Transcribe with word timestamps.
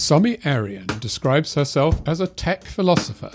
Somi 0.00 0.44
Arian 0.46 0.86
describes 0.98 1.52
herself 1.54 2.00
as 2.08 2.20
a 2.20 2.26
tech 2.26 2.64
philosopher. 2.64 3.32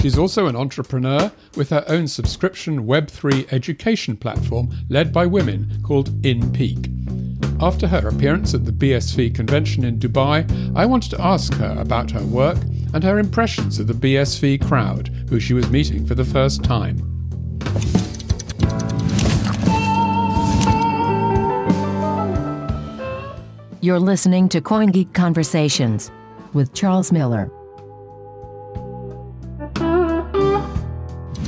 She's 0.00 0.16
also 0.16 0.46
an 0.46 0.56
entrepreneur 0.56 1.30
with 1.56 1.68
her 1.68 1.84
own 1.88 2.08
subscription 2.08 2.86
Web3 2.86 3.52
education 3.52 4.16
platform 4.16 4.74
led 4.88 5.12
by 5.12 5.26
women 5.26 5.78
called 5.82 6.10
InPeak. 6.22 6.90
After 7.62 7.86
her 7.88 8.08
appearance 8.08 8.54
at 8.54 8.64
the 8.64 8.72
BSV 8.72 9.34
convention 9.34 9.84
in 9.84 9.98
Dubai, 9.98 10.46
I 10.74 10.86
wanted 10.86 11.10
to 11.10 11.20
ask 11.20 11.52
her 11.54 11.76
about 11.78 12.10
her 12.12 12.24
work 12.24 12.58
and 12.94 13.04
her 13.04 13.18
impressions 13.18 13.78
of 13.78 13.86
the 13.86 13.92
BSV 13.92 14.66
crowd, 14.66 15.08
who 15.28 15.38
she 15.38 15.52
was 15.52 15.68
meeting 15.68 16.06
for 16.06 16.14
the 16.14 16.24
first 16.24 16.64
time. 16.64 17.15
You're 23.86 24.00
listening 24.00 24.48
to 24.48 24.60
CoinGeek 24.60 25.14
Conversations 25.14 26.10
with 26.54 26.74
Charles 26.74 27.12
Miller. 27.12 27.48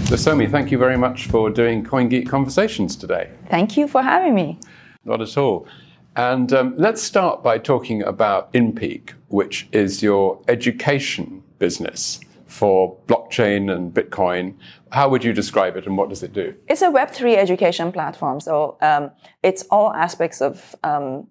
So, 0.06 0.14
Somi, 0.14 0.48
thank 0.48 0.70
you 0.70 0.78
very 0.78 0.96
much 0.96 1.26
for 1.26 1.50
doing 1.50 1.82
CoinGeek 1.82 2.28
Conversations 2.28 2.94
today. 2.94 3.28
Thank 3.50 3.76
you 3.76 3.88
for 3.88 4.02
having 4.04 4.36
me. 4.36 4.60
Not 5.04 5.20
at 5.20 5.36
all. 5.36 5.66
And 6.14 6.52
um, 6.52 6.74
let's 6.78 7.02
start 7.02 7.42
by 7.42 7.58
talking 7.58 8.04
about 8.04 8.52
InPeak, 8.52 9.14
which 9.26 9.66
is 9.72 10.00
your 10.00 10.40
education 10.46 11.42
business 11.58 12.20
for 12.46 12.96
blockchain 13.08 13.68
and 13.68 13.92
Bitcoin. 13.92 14.54
How 14.92 15.08
would 15.08 15.24
you 15.24 15.32
describe 15.32 15.76
it 15.76 15.86
and 15.86 15.98
what 15.98 16.08
does 16.08 16.22
it 16.22 16.34
do? 16.34 16.54
It's 16.68 16.82
a 16.82 16.88
Web3 16.88 17.36
education 17.36 17.90
platform. 17.90 18.38
So 18.38 18.78
um, 18.80 19.10
it's 19.42 19.64
all 19.72 19.92
aspects 19.92 20.40
of 20.40 20.76
um, 20.84 21.26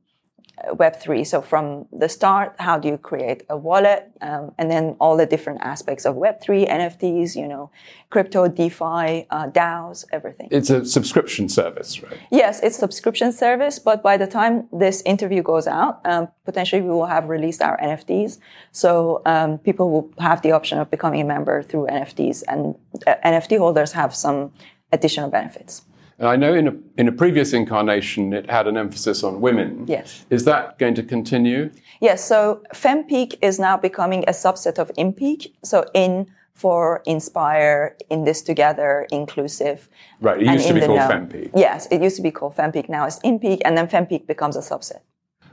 Web3. 0.66 1.26
So 1.26 1.42
from 1.42 1.86
the 1.92 2.10
start, 2.10 2.56
how 2.60 2.80
do 2.80 2.88
you 2.88 2.98
create 2.98 3.44
a 3.50 3.56
wallet? 3.56 4.12
Um, 4.22 4.54
and 4.58 4.72
then 4.72 4.96
all 5.00 5.16
the 5.16 5.26
different 5.26 5.62
aspects 5.62 6.06
of 6.06 6.16
Web3, 6.16 6.68
NFTs, 6.68 7.36
you 7.36 7.48
know, 7.48 7.70
crypto, 8.10 8.48
DeFi, 8.48 9.28
uh, 9.30 9.48
DAOs, 9.50 10.06
everything. 10.12 10.48
It's 10.52 10.70
a 10.70 10.84
subscription 10.86 11.48
service, 11.48 12.02
right? 12.02 12.18
Yes, 12.32 12.60
it's 12.62 12.78
subscription 12.78 13.32
service. 13.32 13.78
But 13.78 14.02
by 14.02 14.18
the 14.18 14.28
time 14.28 14.68
this 14.72 15.02
interview 15.06 15.44
goes 15.44 15.68
out, 15.68 16.02
um, 16.06 16.28
potentially 16.46 16.82
we 16.82 16.90
will 16.90 17.06
have 17.06 17.30
released 17.30 17.62
our 17.62 17.78
NFTs. 17.80 18.40
So 18.72 19.22
um, 19.26 19.60
people 19.60 19.92
will 19.92 20.12
have 20.20 20.42
the 20.42 20.54
option 20.54 20.80
of 20.80 20.90
becoming 20.90 21.22
a 21.22 21.26
member 21.26 21.62
through 21.62 21.88
NFTs 21.88 22.44
and 22.48 22.76
uh, 23.06 23.16
NFT 23.24 23.58
holders 23.60 23.92
have 23.92 24.16
some 24.16 24.52
additional 24.92 25.30
benefits. 25.30 25.84
And 26.20 26.28
I 26.28 26.36
know 26.36 26.54
in 26.54 26.68
a, 26.68 26.74
in 26.98 27.08
a 27.08 27.12
previous 27.12 27.54
incarnation 27.54 28.34
it 28.34 28.50
had 28.50 28.68
an 28.68 28.76
emphasis 28.76 29.24
on 29.24 29.40
women. 29.40 29.86
Yes. 29.88 30.26
Is 30.30 30.46
that 30.46 30.80
going 30.80 30.96
to 30.96 31.04
continue? 31.04 31.70
Yes. 32.02 32.26
So 32.26 32.64
FemPeak 32.74 33.38
is 33.42 33.60
now 33.60 33.78
becoming 33.78 34.24
a 34.28 34.32
subset 34.32 34.80
of 34.80 34.92
InPeak. 34.98 35.54
So 35.64 35.86
in 35.94 36.28
for 36.54 37.04
inspire, 37.06 37.96
in 38.10 38.24
this 38.24 38.42
together, 38.42 39.08
inclusive. 39.12 39.90
Right. 40.20 40.42
It 40.42 40.48
used 40.48 40.68
to 40.68 40.74
be 40.74 40.80
called 40.80 40.98
know. 40.98 41.08
FemPeak. 41.08 41.52
Yes. 41.56 41.88
It 41.92 42.02
used 42.02 42.16
to 42.16 42.24
be 42.24 42.32
called 42.32 42.56
FemPeak. 42.56 42.90
Now 42.90 43.06
it's 43.06 43.20
InPeak, 43.20 43.62
and 43.64 43.78
then 43.78 43.88
FemPeak 43.88 44.26
becomes 44.26 44.56
a 44.56 44.62
subset. 44.62 45.02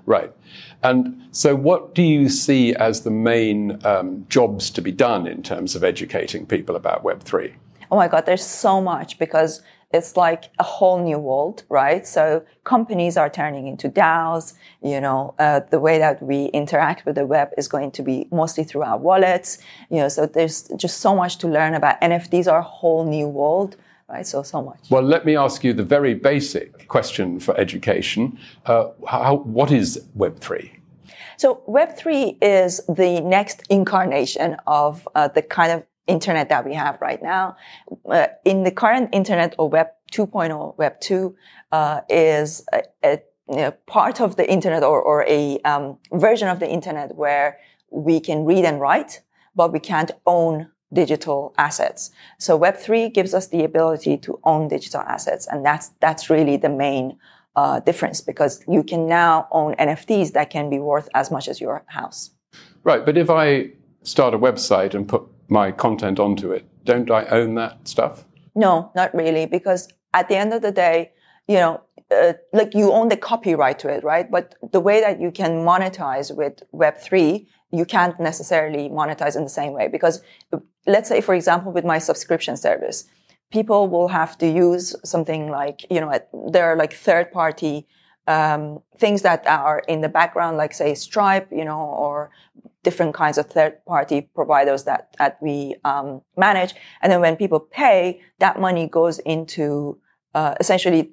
Right. 0.07 0.33
And 0.83 1.29
so, 1.31 1.55
what 1.55 1.95
do 1.95 2.03
you 2.03 2.29
see 2.29 2.75
as 2.75 3.03
the 3.03 3.11
main 3.11 3.79
um, 3.85 4.27
jobs 4.29 4.70
to 4.70 4.81
be 4.83 4.92
done 4.92 5.27
in 5.27 5.42
terms 5.42 5.75
of 5.75 5.85
educating 5.85 6.47
people 6.47 6.75
about 6.77 7.05
Web3? 7.05 7.53
Oh 7.91 7.97
my 7.97 8.09
God, 8.09 8.27
there's 8.27 8.45
so 8.45 8.81
much 8.81 9.19
because 9.19 9.62
it's 9.95 10.17
like 10.17 10.50
a 10.59 10.64
whole 10.64 10.98
new 11.03 11.19
world, 11.19 11.62
right? 11.69 12.05
So 12.05 12.45
companies 12.64 13.17
are 13.17 13.31
turning 13.31 13.69
into 13.69 13.89
DAOs. 13.89 14.55
You 14.83 15.01
know, 15.01 15.34
uh, 15.39 15.61
the 15.70 15.78
way 15.78 15.98
that 15.98 16.20
we 16.20 16.47
interact 16.47 17.06
with 17.06 17.14
the 17.14 17.25
web 17.25 17.51
is 17.56 17.69
going 17.69 17.92
to 17.92 18.03
be 18.03 18.27
mostly 18.33 18.64
through 18.64 18.83
our 18.83 18.98
wallets. 18.98 19.59
You 19.91 19.98
know, 19.98 20.09
so 20.09 20.27
there's 20.27 20.62
just 20.77 20.98
so 20.98 21.14
much 21.14 21.39
to 21.39 21.48
learn 21.48 21.75
about. 21.75 22.01
NFTs 22.01 22.51
are 22.51 22.59
a 22.59 22.69
whole 22.78 23.05
new 23.06 23.28
world. 23.28 23.77
Right, 24.06 24.27
so 24.27 24.42
so 24.42 24.61
much. 24.61 24.81
Well, 24.91 25.03
let 25.03 25.24
me 25.24 25.35
ask 25.35 25.64
you 25.64 25.73
the 25.73 25.83
very 25.83 26.13
basic 26.13 26.89
question 26.89 27.40
for 27.40 27.58
education: 27.58 28.39
uh, 28.67 28.89
how, 29.08 29.36
What 29.36 29.70
is 29.70 30.05
Web 30.14 30.40
three? 30.40 30.73
So 31.39 31.63
Web 31.67 31.96
three 31.96 32.36
is 32.42 32.83
the 32.86 33.23
next 33.23 33.63
incarnation 33.70 34.57
of 34.67 35.08
uh, 35.14 35.29
the 35.29 35.40
kind 35.40 35.73
of 35.73 35.85
internet 36.07 36.48
that 36.48 36.65
we 36.65 36.75
have 36.75 37.01
right 37.01 37.23
now. 37.23 37.57
Uh, 38.09 38.27
in 38.45 38.65
the 38.65 38.70
current 38.70 39.11
internet 39.13 39.55
or 39.59 39.69
web 39.69 39.89
2.0, 40.13 40.77
web 40.79 41.01
2 41.01 41.35
uh, 41.73 42.01
is 42.09 42.65
a, 43.03 43.19
a 43.48 43.73
part 43.87 44.20
of 44.20 44.37
the 44.37 44.51
internet 44.51 44.83
or, 44.83 45.01
or 45.01 45.25
a 45.29 45.59
um, 45.61 45.98
version 46.13 46.48
of 46.48 46.61
the 46.61 46.70
internet 46.70 47.14
where 47.14 47.59
we 47.91 48.20
can 48.20 48.45
read 48.45 48.64
and 48.64 48.81
write, 48.81 49.23
but 49.55 49.73
we 49.73 49.79
can't 49.79 50.11
own 50.27 50.69
digital 50.93 51.55
assets. 51.59 52.11
So 52.39 52.57
web 52.57 52.77
3 52.77 53.09
gives 53.09 53.35
us 53.35 53.48
the 53.48 53.64
ability 53.64 54.17
to 54.19 54.39
own 54.45 54.69
digital 54.69 55.01
assets. 55.01 55.47
And 55.51 55.64
that's, 55.64 55.91
that's 56.01 56.31
really 56.31 56.57
the 56.57 56.69
main 56.69 57.19
uh, 57.57 57.81
difference 57.81 58.20
because 58.20 58.64
you 58.69 58.83
can 58.83 59.07
now 59.07 59.48
own 59.51 59.75
NFTs 59.77 60.33
that 60.33 60.51
can 60.51 60.70
be 60.70 60.79
worth 60.79 61.09
as 61.14 61.31
much 61.31 61.48
as 61.48 61.61
your 61.61 61.85
house. 61.87 62.31
Right. 62.83 63.05
But 63.05 63.17
if 63.17 63.31
I 63.31 63.70
start 64.03 64.35
a 64.35 64.39
website 64.39 64.95
and 64.95 65.09
put 65.09 65.23
my 65.49 65.73
content 65.73 66.19
onto 66.19 66.53
it, 66.53 66.67
don't 66.85 67.11
I 67.11 67.25
own 67.27 67.55
that 67.55 67.87
stuff? 67.89 68.25
No, 68.55 68.91
not 68.95 69.15
really, 69.15 69.47
because 69.47 69.89
at 70.13 70.29
the 70.29 70.37
end 70.37 70.53
of 70.53 70.63
the 70.63 70.73
day, 70.73 71.13
you 71.49 71.57
know, 71.57 71.83
uh, 72.11 72.35
like 72.53 72.75
you 72.75 72.93
own 72.93 73.09
the 73.09 73.17
copyright 73.17 73.79
to 73.81 73.89
it, 73.89 74.05
right? 74.05 74.31
But 74.31 74.55
the 74.73 74.81
way 74.81 75.01
that 75.01 75.21
you 75.21 75.31
can 75.31 75.65
monetize 75.65 76.35
with 76.35 76.63
Web3, 76.73 77.47
you 77.73 77.85
can't 77.85 78.19
necessarily 78.21 78.89
monetize 78.89 79.37
in 79.37 79.43
the 79.43 79.51
same 79.51 79.73
way 79.73 79.89
because 79.89 80.23
let's 80.87 81.09
say, 81.09 81.21
for 81.21 81.35
example, 81.35 81.73
with 81.73 81.85
my 81.85 81.99
subscription 81.99 82.57
service, 82.57 83.05
people 83.51 83.89
will 83.89 84.09
have 84.09 84.39
to 84.39 84.47
use 84.47 84.95
something 85.05 85.51
like, 85.51 85.85
you 85.91 86.01
know, 86.01 86.13
there 86.51 86.67
are 86.67 86.77
like 86.77 86.93
third 86.93 87.33
party 87.33 87.87
um, 88.27 88.81
things 88.97 89.23
that 89.23 89.47
are 89.47 89.81
in 89.89 90.01
the 90.01 90.09
background, 90.09 90.57
like 90.57 90.73
say 90.73 90.95
Stripe, 90.95 91.49
you 91.51 91.65
know, 91.65 91.81
or 91.81 92.31
different 92.84 93.14
kinds 93.14 93.36
of 93.39 93.46
third 93.46 93.84
party 93.86 94.30
providers 94.34 94.84
that, 94.84 95.14
that 95.18 95.39
we 95.42 95.74
um, 95.84 96.22
manage. 96.36 96.74
And 97.02 97.11
then 97.11 97.20
when 97.20 97.36
people 97.36 97.58
pay, 97.58 98.20
that 98.39 98.61
money 98.61 98.86
goes 98.86 99.18
into 99.20 99.98
uh, 100.34 100.55
essentially 100.61 101.12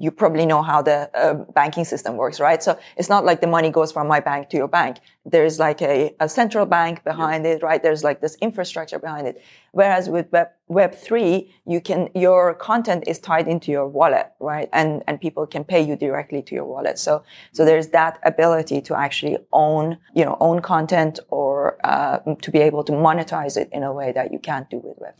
you 0.00 0.10
probably 0.10 0.46
know 0.46 0.62
how 0.62 0.80
the 0.80 1.10
uh, 1.14 1.34
banking 1.52 1.84
system 1.84 2.16
works, 2.16 2.40
right? 2.40 2.62
So 2.62 2.78
it's 2.96 3.10
not 3.10 3.26
like 3.26 3.42
the 3.42 3.46
money 3.46 3.70
goes 3.70 3.92
from 3.92 4.08
my 4.08 4.20
bank 4.20 4.48
to 4.50 4.56
your 4.56 4.68
bank. 4.68 4.98
There's 5.26 5.58
like 5.58 5.82
a, 5.82 6.14
a 6.18 6.30
central 6.30 6.64
bank 6.64 7.04
behind 7.04 7.44
yeah. 7.44 7.52
it, 7.52 7.62
right? 7.62 7.82
There's 7.82 8.02
like 8.02 8.22
this 8.22 8.36
infrastructure 8.40 8.98
behind 8.98 9.26
it. 9.26 9.42
Whereas 9.72 10.08
with 10.08 10.32
Web, 10.32 10.48
Web 10.68 10.94
three, 10.94 11.54
you 11.66 11.82
can, 11.82 12.08
your 12.14 12.54
content 12.54 13.04
is 13.06 13.18
tied 13.18 13.48
into 13.48 13.70
your 13.70 13.86
wallet, 13.86 14.32
right? 14.40 14.70
And, 14.72 15.04
and 15.06 15.20
people 15.20 15.46
can 15.46 15.62
pay 15.62 15.82
you 15.82 15.94
directly 15.94 16.40
to 16.42 16.54
your 16.54 16.64
wallet. 16.64 16.98
So, 16.98 17.22
so 17.52 17.66
there's 17.66 17.88
that 17.88 18.18
ability 18.24 18.80
to 18.82 18.96
actually 18.96 19.36
own, 19.52 19.98
you 20.14 20.24
know, 20.24 20.38
own 20.40 20.62
content 20.62 21.20
or, 21.28 21.76
uh, 21.84 22.18
to 22.40 22.50
be 22.50 22.60
able 22.60 22.82
to 22.84 22.92
monetize 22.92 23.58
it 23.58 23.68
in 23.72 23.82
a 23.82 23.92
way 23.92 24.10
that 24.12 24.32
you 24.32 24.38
can't 24.38 24.70
do 24.70 24.78
with 24.78 24.96
Web. 24.98 25.14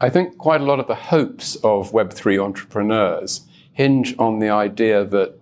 I 0.00 0.08
think 0.08 0.38
quite 0.38 0.60
a 0.60 0.64
lot 0.64 0.78
of 0.80 0.86
the 0.86 0.94
hopes 0.94 1.56
of 1.56 1.90
Web3 1.90 2.42
entrepreneurs 2.42 3.47
hinge 3.78 4.12
on 4.18 4.40
the 4.40 4.50
idea 4.50 5.04
that 5.04 5.32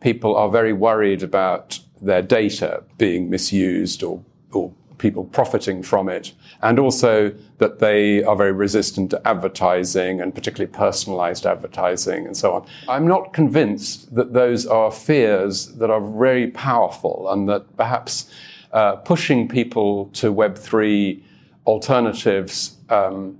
people 0.00 0.36
are 0.36 0.50
very 0.50 0.74
worried 0.74 1.22
about 1.22 1.78
their 2.02 2.20
data 2.20 2.82
being 2.98 3.30
misused 3.30 4.02
or, 4.02 4.22
or 4.52 4.70
people 4.98 5.24
profiting 5.24 5.82
from 5.82 6.06
it, 6.06 6.34
and 6.60 6.78
also 6.78 7.34
that 7.56 7.78
they 7.78 8.22
are 8.24 8.36
very 8.36 8.52
resistant 8.52 9.08
to 9.08 9.18
advertising 9.26 10.20
and 10.20 10.34
particularly 10.34 10.70
personalized 10.70 11.46
advertising 11.46 12.26
and 12.26 12.36
so 12.36 12.52
on. 12.52 12.66
I'm 12.86 13.06
not 13.08 13.32
convinced 13.32 14.14
that 14.14 14.34
those 14.34 14.66
are 14.66 14.92
fears 14.92 15.68
that 15.78 15.88
are 15.88 16.02
very 16.02 16.48
powerful 16.48 17.32
and 17.32 17.48
that 17.48 17.78
perhaps 17.78 18.30
uh, 18.72 18.96
pushing 18.96 19.48
people 19.48 20.10
to 20.20 20.34
Web3 20.34 21.22
alternatives 21.66 22.76
um, 22.90 23.38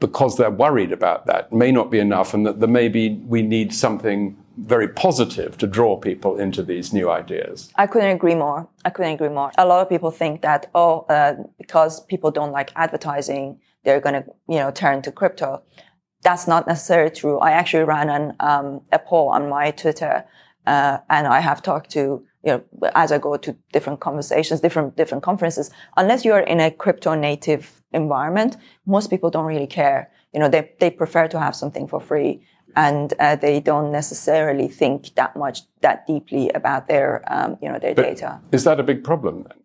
because 0.00 0.36
they're 0.36 0.50
worried 0.50 0.92
about 0.92 1.26
that 1.26 1.52
may 1.52 1.70
not 1.70 1.90
be 1.90 1.98
enough 1.98 2.34
and 2.34 2.46
that 2.46 2.58
there 2.58 2.68
maybe 2.68 3.20
we 3.26 3.42
need 3.42 3.72
something 3.72 4.36
very 4.56 4.88
positive 4.88 5.56
to 5.58 5.66
draw 5.66 5.96
people 5.96 6.38
into 6.38 6.62
these 6.62 6.92
new 6.92 7.10
ideas. 7.10 7.70
I 7.76 7.86
couldn't 7.86 8.10
agree 8.10 8.34
more. 8.34 8.68
I 8.84 8.90
couldn't 8.90 9.12
agree 9.12 9.28
more. 9.28 9.52
A 9.56 9.66
lot 9.66 9.80
of 9.80 9.88
people 9.88 10.10
think 10.10 10.42
that, 10.42 10.70
oh, 10.74 11.00
uh, 11.08 11.34
because 11.58 12.00
people 12.06 12.30
don't 12.30 12.50
like 12.50 12.72
advertising, 12.76 13.60
they're 13.84 14.00
going 14.00 14.22
to, 14.22 14.24
you 14.48 14.58
know, 14.58 14.70
turn 14.70 15.02
to 15.02 15.12
crypto. 15.12 15.62
That's 16.22 16.46
not 16.46 16.66
necessarily 16.66 17.10
true. 17.10 17.38
I 17.38 17.52
actually 17.52 17.84
ran 17.84 18.10
an, 18.10 18.34
um, 18.40 18.82
a 18.92 18.98
poll 18.98 19.28
on 19.28 19.48
my 19.48 19.70
Twitter, 19.70 20.24
uh, 20.66 20.98
and 21.08 21.26
I 21.26 21.40
have 21.40 21.62
talked 21.62 21.90
to 21.92 22.26
you 22.42 22.52
know, 22.52 22.90
as 22.94 23.12
I 23.12 23.18
go 23.18 23.36
to 23.36 23.56
different 23.72 24.00
conversations, 24.00 24.60
different, 24.60 24.96
different 24.96 25.22
conferences, 25.22 25.70
unless 25.96 26.24
you're 26.24 26.40
in 26.40 26.60
a 26.60 26.70
crypto 26.70 27.14
native 27.14 27.82
environment, 27.92 28.56
most 28.86 29.10
people 29.10 29.30
don't 29.30 29.44
really 29.44 29.66
care. 29.66 30.10
You 30.32 30.40
know, 30.40 30.48
they, 30.48 30.72
they 30.78 30.90
prefer 30.90 31.28
to 31.28 31.40
have 31.40 31.54
something 31.54 31.86
for 31.86 32.00
free 32.00 32.42
and 32.76 33.12
uh, 33.18 33.36
they 33.36 33.60
don't 33.60 33.90
necessarily 33.90 34.68
think 34.68 35.14
that 35.16 35.36
much, 35.36 35.62
that 35.80 36.06
deeply 36.06 36.50
about 36.50 36.88
their, 36.88 37.22
um, 37.26 37.58
you 37.60 37.68
know, 37.68 37.78
their 37.78 37.94
but 37.94 38.02
data. 38.02 38.40
Is 38.52 38.64
that 38.64 38.80
a 38.80 38.82
big 38.82 39.02
problem 39.02 39.42
then? 39.48 39.58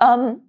Um, 0.00 0.42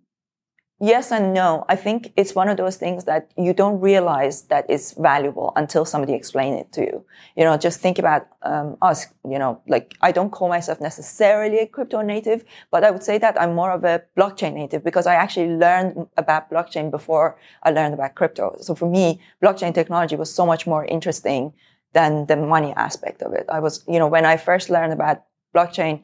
yes 0.83 1.11
and 1.11 1.33
no. 1.33 1.65
I 1.69 1.75
think 1.77 2.11
it's 2.17 2.35
one 2.35 2.49
of 2.49 2.57
those 2.57 2.75
things 2.75 3.05
that 3.05 3.31
you 3.37 3.53
don't 3.53 3.79
realize 3.79 4.43
that 4.43 4.65
it's 4.67 4.91
valuable 4.91 5.53
until 5.55 5.85
somebody 5.85 6.13
explains 6.13 6.59
it 6.59 6.71
to 6.73 6.81
you. 6.81 7.05
You 7.37 7.45
know, 7.45 7.55
just 7.57 7.79
think 7.79 7.97
about 7.99 8.27
um, 8.41 8.77
us. 8.81 9.07
You 9.23 9.39
know, 9.39 9.61
like 9.67 9.95
I 10.01 10.11
don't 10.11 10.31
call 10.31 10.49
myself 10.49 10.81
necessarily 10.81 11.59
a 11.59 11.67
crypto 11.67 12.01
native, 12.01 12.43
but 12.69 12.83
I 12.83 12.91
would 12.91 13.03
say 13.03 13.17
that 13.19 13.39
I'm 13.41 13.55
more 13.55 13.71
of 13.71 13.83
a 13.85 14.03
blockchain 14.17 14.53
native 14.55 14.83
because 14.83 15.07
I 15.07 15.15
actually 15.15 15.55
learned 15.55 16.07
about 16.17 16.51
blockchain 16.51 16.91
before 16.91 17.37
I 17.63 17.71
learned 17.71 17.93
about 17.93 18.15
crypto. 18.15 18.57
So 18.59 18.75
for 18.75 18.89
me, 18.89 19.21
blockchain 19.41 19.73
technology 19.73 20.17
was 20.17 20.33
so 20.33 20.45
much 20.45 20.67
more 20.67 20.83
interesting 20.85 21.53
than 21.93 22.25
the 22.25 22.35
money 22.35 22.73
aspect 22.75 23.21
of 23.21 23.33
it. 23.33 23.45
I 23.49 23.59
was, 23.59 23.85
you 23.87 23.99
know, 23.99 24.07
when 24.07 24.25
I 24.25 24.35
first 24.35 24.69
learned 24.69 24.91
about 24.91 25.23
blockchain 25.55 26.01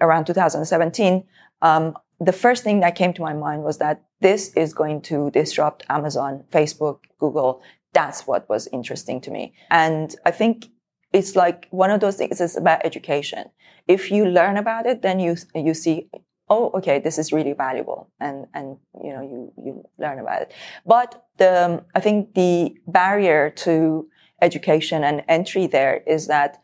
around 0.00 0.24
2017, 0.24 1.24
um, 1.62 1.96
the 2.20 2.32
first 2.32 2.64
thing 2.64 2.80
that 2.80 2.96
came 2.96 3.12
to 3.14 3.22
my 3.22 3.32
mind 3.32 3.62
was 3.62 3.78
that 3.78 4.02
this 4.20 4.52
is 4.54 4.72
going 4.72 5.02
to 5.02 5.30
disrupt 5.30 5.84
Amazon, 5.88 6.44
Facebook, 6.50 7.00
Google. 7.18 7.62
That's 7.92 8.26
what 8.26 8.48
was 8.48 8.68
interesting 8.72 9.20
to 9.22 9.30
me. 9.30 9.54
And 9.70 10.14
I 10.24 10.30
think 10.30 10.66
it's 11.12 11.36
like 11.36 11.68
one 11.70 11.90
of 11.90 12.00
those 12.00 12.16
things 12.16 12.40
is 12.40 12.56
about 12.56 12.84
education. 12.84 13.50
If 13.86 14.10
you 14.10 14.26
learn 14.26 14.56
about 14.56 14.86
it, 14.86 15.02
then 15.02 15.20
you, 15.20 15.36
you 15.54 15.74
see, 15.74 16.08
oh, 16.48 16.70
okay, 16.74 16.98
this 16.98 17.18
is 17.18 17.32
really 17.32 17.52
valuable. 17.52 18.10
And, 18.20 18.46
and, 18.54 18.78
you 19.02 19.12
know, 19.12 19.22
you, 19.22 19.52
you 19.64 19.84
learn 19.98 20.18
about 20.18 20.42
it. 20.42 20.52
But 20.84 21.24
the, 21.38 21.84
I 21.94 22.00
think 22.00 22.34
the 22.34 22.76
barrier 22.86 23.50
to 23.50 24.08
education 24.42 25.04
and 25.04 25.22
entry 25.28 25.66
there 25.66 26.02
is 26.06 26.26
that 26.26 26.62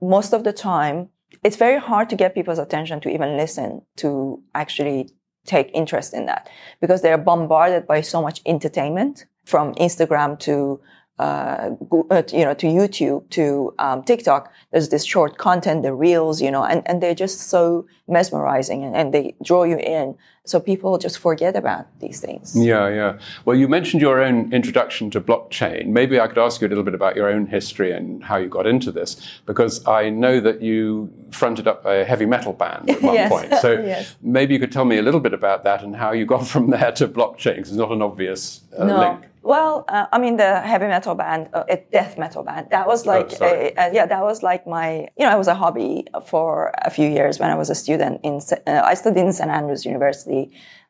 most 0.00 0.32
of 0.32 0.44
the 0.44 0.52
time 0.52 1.08
it's 1.44 1.56
very 1.56 1.78
hard 1.78 2.08
to 2.10 2.16
get 2.16 2.34
people's 2.34 2.58
attention 2.58 3.00
to 3.00 3.08
even 3.10 3.36
listen 3.36 3.82
to 3.96 4.42
actually 4.54 5.10
take 5.44 5.70
interest 5.74 6.14
in 6.14 6.26
that 6.26 6.48
because 6.80 7.02
they're 7.02 7.18
bombarded 7.18 7.86
by 7.86 8.00
so 8.00 8.22
much 8.22 8.40
entertainment 8.46 9.26
from 9.44 9.74
Instagram 9.74 10.38
to 10.38 10.80
uh, 11.18 11.70
uh 12.10 12.22
you 12.32 12.44
know 12.44 12.54
to 12.54 12.66
YouTube 12.66 13.28
to 13.30 13.72
um, 13.78 14.02
TikTok. 14.02 14.50
There's 14.72 14.88
this 14.88 15.04
short 15.04 15.38
content, 15.38 15.82
the 15.82 15.94
reels, 15.94 16.40
you 16.40 16.50
know, 16.50 16.64
and, 16.64 16.82
and 16.86 17.02
they're 17.02 17.14
just 17.14 17.42
so 17.42 17.86
mesmerizing 18.08 18.82
and, 18.82 18.96
and 18.96 19.14
they 19.14 19.36
draw 19.44 19.64
you 19.64 19.78
in. 19.78 20.16
So 20.46 20.60
people 20.60 20.98
just 20.98 21.18
forget 21.18 21.56
about 21.56 21.86
these 22.00 22.20
things. 22.20 22.54
Yeah, 22.54 22.88
yeah. 22.88 23.18
Well, 23.46 23.56
you 23.56 23.66
mentioned 23.66 24.02
your 24.02 24.22
own 24.22 24.52
introduction 24.52 25.10
to 25.12 25.20
blockchain. 25.20 25.86
Maybe 25.86 26.20
I 26.20 26.26
could 26.26 26.36
ask 26.36 26.60
you 26.60 26.66
a 26.66 26.70
little 26.70 26.84
bit 26.84 26.94
about 26.94 27.16
your 27.16 27.30
own 27.30 27.46
history 27.46 27.92
and 27.92 28.22
how 28.22 28.36
you 28.36 28.48
got 28.48 28.66
into 28.66 28.92
this, 28.92 29.16
because 29.46 29.86
I 29.86 30.10
know 30.10 30.40
that 30.40 30.60
you 30.60 31.10
fronted 31.30 31.66
up 31.66 31.86
a 31.86 32.04
heavy 32.04 32.26
metal 32.26 32.52
band 32.52 32.90
at 32.90 33.02
one 33.10 33.14
yes. 33.14 33.30
point. 33.30 33.54
So 33.62 33.72
yes. 33.86 34.16
maybe 34.20 34.52
you 34.52 34.60
could 34.60 34.72
tell 34.72 34.84
me 34.84 34.98
a 34.98 35.02
little 35.02 35.20
bit 35.20 35.32
about 35.32 35.64
that 35.64 35.82
and 35.82 35.96
how 35.96 36.12
you 36.12 36.26
got 36.26 36.46
from 36.54 36.68
there 36.68 36.92
to 36.92 37.08
blockchain, 37.08 37.56
because 37.56 37.70
it's 37.70 37.78
not 37.78 37.90
an 37.90 38.02
obvious 38.02 38.60
uh, 38.78 38.84
no. 38.84 38.98
link. 38.98 39.24
Well, 39.44 39.84
uh, 39.88 40.06
I 40.10 40.18
mean, 40.18 40.38
the 40.38 40.60
heavy 40.62 40.86
metal 40.86 41.14
band, 41.14 41.50
uh, 41.52 41.64
death 41.92 42.16
metal 42.16 42.42
band, 42.42 42.68
that 42.70 42.86
was 42.86 43.04
like, 43.04 43.30
oh, 43.42 43.46
a, 43.46 43.74
a, 43.76 43.92
yeah, 43.92 44.06
that 44.06 44.22
was 44.22 44.42
like 44.42 44.66
my, 44.66 45.06
you 45.18 45.26
know, 45.26 45.34
it 45.34 45.38
was 45.38 45.48
a 45.48 45.54
hobby 45.54 46.06
for 46.26 46.72
a 46.78 46.90
few 46.90 47.10
years 47.10 47.38
when 47.38 47.50
I 47.50 47.54
was 47.54 47.68
a 47.68 47.74
student 47.74 48.20
in, 48.22 48.40
uh, 48.66 48.80
I 48.82 48.94
studied 48.94 49.20
in 49.20 49.32
St. 49.34 49.50
Andrews 49.50 49.84
University. 49.84 50.33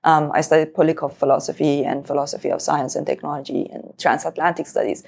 Um, 0.05 0.31
I 0.35 0.43
studied 0.43 0.75
political 0.75 1.09
philosophy 1.09 1.85
and 1.85 2.07
philosophy 2.07 2.51
of 2.51 2.61
science 2.61 2.95
and 2.95 3.07
technology 3.07 3.63
and 3.73 3.83
transatlantic 3.99 4.67
studies. 4.67 5.03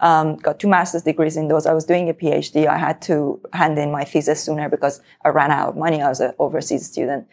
Um, 0.00 0.36
got 0.36 0.58
two 0.58 0.68
master's 0.68 1.02
degrees 1.02 1.36
in 1.36 1.48
those. 1.48 1.66
I 1.66 1.74
was 1.74 1.84
doing 1.84 2.08
a 2.08 2.14
PhD. 2.14 2.66
I 2.66 2.78
had 2.78 3.02
to 3.02 3.40
hand 3.52 3.78
in 3.78 3.90
my 3.90 4.04
thesis 4.04 4.42
sooner 4.42 4.68
because 4.68 5.02
I 5.24 5.28
ran 5.30 5.50
out 5.50 5.68
of 5.70 5.76
money. 5.76 6.00
I 6.00 6.08
was 6.08 6.20
an 6.20 6.32
overseas 6.38 6.86
student. 6.86 7.26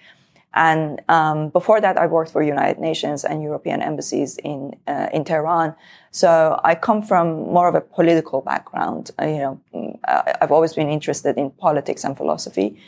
And 0.56 1.02
um, 1.10 1.50
before 1.50 1.82
that, 1.82 1.98
I 1.98 2.08
worked 2.08 2.32
for 2.32 2.42
United 2.42 2.80
Nations 2.80 3.26
and 3.26 3.44
European 3.44 3.82
embassies 3.82 4.38
in 4.38 4.74
uh, 4.88 5.10
in 5.14 5.26
Tehran. 5.26 5.76
So 6.12 6.60
I 6.64 6.76
come 6.76 7.02
from 7.02 7.28
more 7.58 7.68
of 7.68 7.76
a 7.76 7.82
political 7.82 8.42
background. 8.42 9.12
Uh, 9.22 9.26
you 9.26 9.40
know, 9.40 9.60
mm, 9.74 10.00
I've 10.42 10.54
always 10.54 10.74
been 10.74 10.90
interested 10.90 11.38
in 11.38 11.52
politics 11.52 12.06
and 12.06 12.16
philosophy. 12.16 12.80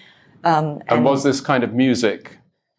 Um, 0.45 0.81
and, 0.87 0.99
and, 0.99 1.05
was 1.05 1.23
this 1.23 1.41
kind 1.41 1.63
of 1.63 1.73
music 1.73 2.37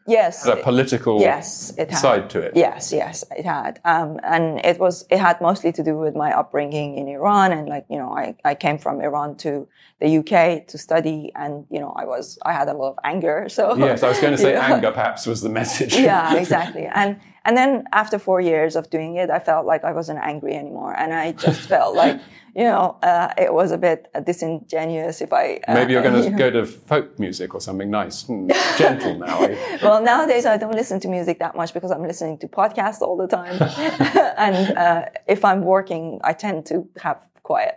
Yes. 0.08 0.46
a 0.46 0.56
political 0.56 1.20
yes, 1.20 1.72
it 1.76 1.90
had. 1.90 1.98
side 1.98 2.30
to 2.30 2.40
it. 2.40 2.52
Yes, 2.56 2.92
yes, 2.92 3.24
it 3.36 3.44
had. 3.44 3.80
Um, 3.84 4.18
and 4.22 4.64
it 4.64 4.78
was, 4.78 5.06
it 5.10 5.18
had 5.18 5.40
mostly 5.40 5.70
to 5.72 5.82
do 5.84 5.96
with 5.98 6.16
my 6.16 6.32
upbringing 6.32 6.96
in 6.96 7.08
Iran. 7.08 7.52
And 7.52 7.68
like, 7.68 7.86
you 7.90 7.98
know, 7.98 8.10
I, 8.12 8.34
I 8.44 8.54
came 8.54 8.78
from 8.78 9.00
Iran 9.00 9.36
to 9.38 9.68
the 10.00 10.18
UK 10.18 10.66
to 10.68 10.78
study 10.78 11.32
and, 11.34 11.66
you 11.70 11.80
know, 11.80 11.92
I 11.96 12.04
was, 12.04 12.38
I 12.44 12.52
had 12.52 12.68
a 12.68 12.74
lot 12.74 12.90
of 12.90 12.98
anger. 13.04 13.48
So. 13.48 13.76
Yes, 13.76 14.02
I 14.02 14.08
was 14.08 14.18
going 14.20 14.32
to 14.36 14.38
say 14.38 14.54
anger 14.56 14.90
perhaps 14.90 15.26
was 15.26 15.42
the 15.42 15.50
message. 15.50 15.94
yeah, 15.96 16.34
exactly. 16.34 16.86
And, 16.86 17.20
and 17.48 17.56
then 17.56 17.84
after 17.92 18.18
four 18.18 18.42
years 18.42 18.76
of 18.76 18.90
doing 18.90 19.16
it, 19.16 19.30
I 19.30 19.38
felt 19.38 19.64
like 19.64 19.82
I 19.82 19.92
wasn't 19.92 20.18
angry 20.18 20.54
anymore. 20.54 20.94
And 20.94 21.14
I 21.14 21.32
just 21.32 21.66
felt 21.72 21.96
like, 21.96 22.20
you 22.54 22.64
know, 22.64 22.98
uh, 23.02 23.32
it 23.38 23.54
was 23.54 23.72
a 23.72 23.78
bit 23.78 24.06
disingenuous 24.26 25.22
if 25.22 25.32
I. 25.32 25.58
Uh, 25.66 25.72
Maybe 25.72 25.94
you're 25.94 26.02
going 26.02 26.20
to 26.20 26.24
you 26.24 26.30
know. 26.32 26.36
go 26.36 26.50
to 26.50 26.66
folk 26.66 27.18
music 27.18 27.54
or 27.54 27.62
something 27.62 27.90
nice 27.90 28.28
and 28.28 28.52
gentle 28.76 29.18
now. 29.18 29.44
Eh? 29.44 29.78
well, 29.82 30.02
nowadays 30.02 30.44
I 30.44 30.58
don't 30.58 30.74
listen 30.74 31.00
to 31.00 31.08
music 31.08 31.38
that 31.38 31.56
much 31.56 31.72
because 31.72 31.90
I'm 31.90 32.02
listening 32.02 32.36
to 32.40 32.48
podcasts 32.48 33.00
all 33.00 33.16
the 33.16 33.26
time. 33.26 33.56
and 34.36 34.76
uh, 34.76 35.06
if 35.26 35.42
I'm 35.42 35.62
working, 35.62 36.20
I 36.24 36.34
tend 36.34 36.66
to 36.66 36.86
have 37.00 37.26
quiet. 37.44 37.76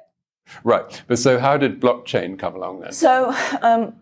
Right. 0.66 1.02
But 1.08 1.18
so 1.18 1.40
how 1.40 1.56
did 1.56 1.80
blockchain 1.80 2.38
come 2.38 2.56
along 2.56 2.82
then? 2.82 2.92
So, 2.92 3.34
um, 3.62 3.94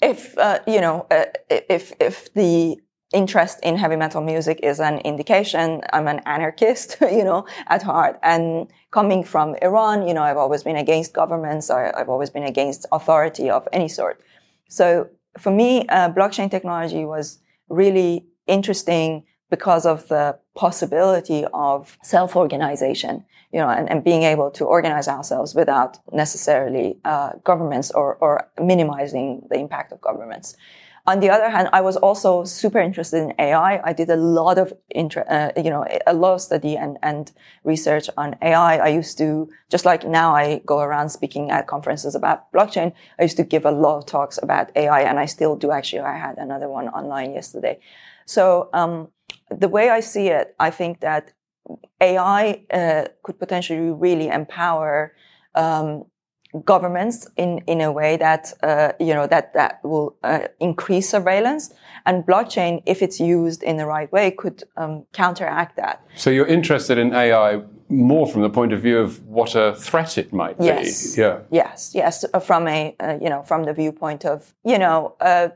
if, 0.00 0.38
uh, 0.38 0.60
you 0.68 0.80
know, 0.80 1.08
uh, 1.10 1.24
if, 1.50 1.92
if 1.98 2.32
the 2.34 2.76
interest 3.14 3.60
in 3.62 3.76
heavy 3.76 3.96
metal 3.96 4.20
music 4.20 4.60
is 4.62 4.80
an 4.80 4.98
indication 4.98 5.80
I'm 5.92 6.08
an 6.08 6.20
anarchist, 6.26 6.98
you 7.18 7.24
know, 7.24 7.46
at 7.68 7.82
heart. 7.82 8.18
And 8.22 8.68
coming 8.90 9.24
from 9.24 9.54
Iran, 9.62 10.06
you 10.06 10.14
know, 10.14 10.22
I've 10.22 10.36
always 10.36 10.62
been 10.62 10.76
against 10.76 11.14
governments. 11.14 11.70
I, 11.70 11.92
have 11.96 12.08
always 12.08 12.30
been 12.30 12.42
against 12.42 12.86
authority 12.92 13.48
of 13.48 13.66
any 13.72 13.88
sort. 13.88 14.20
So 14.68 15.08
for 15.38 15.50
me, 15.50 15.86
uh, 15.88 16.10
blockchain 16.10 16.50
technology 16.50 17.04
was 17.04 17.38
really 17.68 18.26
interesting 18.46 19.24
because 19.50 19.86
of 19.86 20.08
the 20.08 20.38
possibility 20.56 21.44
of 21.52 21.96
self-organization, 22.02 23.24
you 23.52 23.60
know, 23.60 23.68
and, 23.68 23.88
and 23.90 24.02
being 24.02 24.24
able 24.24 24.50
to 24.50 24.64
organize 24.64 25.06
ourselves 25.06 25.54
without 25.54 25.98
necessarily 26.12 26.98
uh, 27.04 27.30
governments 27.44 27.90
or, 27.92 28.16
or 28.16 28.48
minimizing 28.60 29.46
the 29.50 29.58
impact 29.58 29.92
of 29.92 30.00
governments. 30.00 30.56
On 31.06 31.20
the 31.20 31.28
other 31.28 31.50
hand, 31.50 31.68
I 31.74 31.82
was 31.82 31.98
also 31.98 32.44
super 32.44 32.78
interested 32.78 33.18
in 33.18 33.34
AI. 33.38 33.78
I 33.84 33.92
did 33.92 34.08
a 34.08 34.16
lot 34.16 34.56
of 34.56 34.72
inter, 34.88 35.24
uh, 35.28 35.50
you 35.60 35.68
know, 35.68 35.84
a 36.06 36.14
lot 36.14 36.34
of 36.34 36.40
study 36.40 36.76
and, 36.78 36.96
and 37.02 37.30
research 37.62 38.08
on 38.16 38.36
AI. 38.40 38.78
I 38.78 38.88
used 38.88 39.18
to, 39.18 39.50
just 39.70 39.84
like 39.84 40.06
now 40.06 40.34
I 40.34 40.62
go 40.64 40.80
around 40.80 41.10
speaking 41.10 41.50
at 41.50 41.66
conferences 41.66 42.14
about 42.14 42.50
blockchain. 42.52 42.94
I 43.18 43.24
used 43.24 43.36
to 43.36 43.44
give 43.44 43.66
a 43.66 43.70
lot 43.70 43.98
of 43.98 44.06
talks 44.06 44.38
about 44.42 44.74
AI 44.76 45.02
and 45.02 45.18
I 45.18 45.26
still 45.26 45.56
do 45.56 45.70
actually. 45.70 46.00
I 46.00 46.16
had 46.16 46.38
another 46.38 46.70
one 46.70 46.88
online 46.88 47.34
yesterday. 47.34 47.80
So, 48.24 48.70
um, 48.72 49.08
the 49.50 49.68
way 49.68 49.90
I 49.90 50.00
see 50.00 50.28
it, 50.28 50.54
I 50.58 50.70
think 50.70 51.00
that 51.00 51.32
AI 52.00 52.64
uh, 52.72 53.08
could 53.22 53.38
potentially 53.38 53.90
really 53.90 54.28
empower 54.28 55.14
um, 55.54 56.04
governments 56.64 57.26
in, 57.36 57.58
in 57.66 57.80
a 57.80 57.90
way 57.90 58.16
that, 58.16 58.52
uh, 58.62 58.92
you 59.00 59.14
know, 59.14 59.26
that, 59.26 59.54
that 59.54 59.82
will 59.84 60.16
uh, 60.22 60.48
increase 60.60 61.08
surveillance. 61.08 61.72
And 62.06 62.24
blockchain, 62.24 62.82
if 62.86 63.02
it's 63.02 63.18
used 63.18 63.62
in 63.62 63.76
the 63.76 63.86
right 63.86 64.10
way, 64.12 64.30
could 64.30 64.64
um, 64.76 65.04
counteract 65.12 65.76
that. 65.76 66.04
So 66.16 66.30
you're 66.30 66.46
interested 66.46 66.98
in 66.98 67.14
AI 67.14 67.62
more 67.88 68.26
from 68.26 68.42
the 68.42 68.50
point 68.50 68.72
of 68.72 68.80
view 68.80 68.98
of 68.98 69.24
what 69.26 69.54
a 69.54 69.74
threat 69.76 70.18
it 70.18 70.32
might 70.32 70.58
be. 70.58 70.66
Yes. 70.66 71.16
Yeah. 71.16 71.40
Yes. 71.50 71.92
Yes. 71.94 72.24
Uh, 72.32 72.40
from 72.40 72.68
a, 72.68 72.94
uh, 73.00 73.18
you 73.20 73.28
know, 73.28 73.42
from 73.42 73.64
the 73.64 73.72
viewpoint 73.72 74.24
of, 74.24 74.54
you 74.64 74.78
know, 74.78 75.14
uh, 75.20 75.48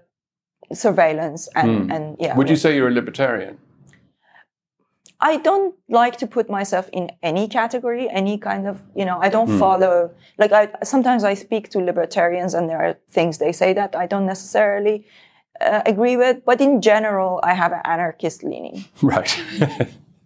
surveillance 0.72 1.48
and, 1.54 1.90
mm. 1.90 1.94
and 1.94 2.16
yeah. 2.18 2.36
Would 2.36 2.50
you 2.50 2.56
say 2.56 2.76
you're 2.76 2.88
a 2.88 2.92
libertarian? 2.92 3.58
I 5.20 5.38
don't 5.38 5.74
like 5.88 6.16
to 6.18 6.26
put 6.26 6.48
myself 6.48 6.88
in 6.92 7.10
any 7.22 7.48
category, 7.48 8.08
any 8.08 8.38
kind 8.38 8.68
of, 8.68 8.80
you 8.94 9.04
know, 9.04 9.18
I 9.20 9.28
don't 9.28 9.48
mm. 9.48 9.58
follow, 9.58 10.12
like 10.38 10.52
I, 10.52 10.68
sometimes 10.84 11.24
I 11.24 11.34
speak 11.34 11.70
to 11.70 11.80
libertarians 11.80 12.54
and 12.54 12.68
there 12.68 12.78
are 12.78 12.96
things 13.10 13.38
they 13.38 13.50
say 13.50 13.72
that 13.72 13.96
I 13.96 14.06
don't 14.06 14.26
necessarily 14.26 15.06
uh, 15.60 15.82
agree 15.86 16.16
with, 16.16 16.44
but 16.44 16.60
in 16.60 16.80
general, 16.80 17.40
I 17.42 17.54
have 17.54 17.72
an 17.72 17.80
anarchist 17.84 18.44
leaning. 18.44 18.84
Right. 19.02 19.42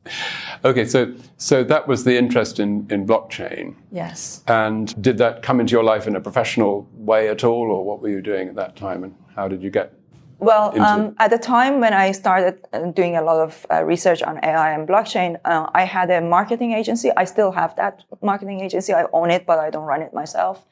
okay, 0.64 0.84
so 0.84 1.14
so 1.36 1.64
that 1.64 1.88
was 1.88 2.04
the 2.04 2.18
interest 2.18 2.58
in, 2.58 2.86
in 2.90 3.06
blockchain. 3.06 3.76
Yes. 3.92 4.42
And 4.48 5.00
did 5.00 5.16
that 5.18 5.42
come 5.42 5.60
into 5.60 5.72
your 5.72 5.84
life 5.84 6.06
in 6.06 6.16
a 6.16 6.20
professional 6.20 6.88
way 6.94 7.28
at 7.28 7.44
all, 7.44 7.70
or 7.70 7.84
what 7.84 8.02
were 8.02 8.10
you 8.10 8.20
doing 8.20 8.48
at 8.48 8.56
that 8.56 8.76
time, 8.76 9.04
and 9.04 9.14
how 9.34 9.48
did 9.48 9.62
you 9.62 9.70
get 9.70 9.94
well, 10.42 10.64
um, 10.80 11.14
at 11.18 11.30
the 11.30 11.38
time 11.38 11.78
when 11.78 11.92
I 11.92 12.10
started 12.10 12.66
uh, 12.72 12.90
doing 12.90 13.16
a 13.16 13.22
lot 13.22 13.38
of 13.38 13.64
uh, 13.70 13.84
research 13.84 14.22
on 14.22 14.40
AI 14.42 14.72
and 14.72 14.88
blockchain, 14.88 15.38
uh, 15.44 15.70
I 15.72 15.84
had 15.84 16.10
a 16.10 16.20
marketing 16.20 16.72
agency. 16.72 17.10
I 17.16 17.24
still 17.26 17.52
have 17.52 17.76
that 17.76 18.02
marketing 18.20 18.60
agency. 18.60 18.92
I 18.92 19.04
own 19.12 19.30
it, 19.30 19.46
but 19.46 19.60
I 19.60 19.70
don't 19.70 19.84
run 19.84 20.02
it 20.02 20.12
myself. 20.12 20.66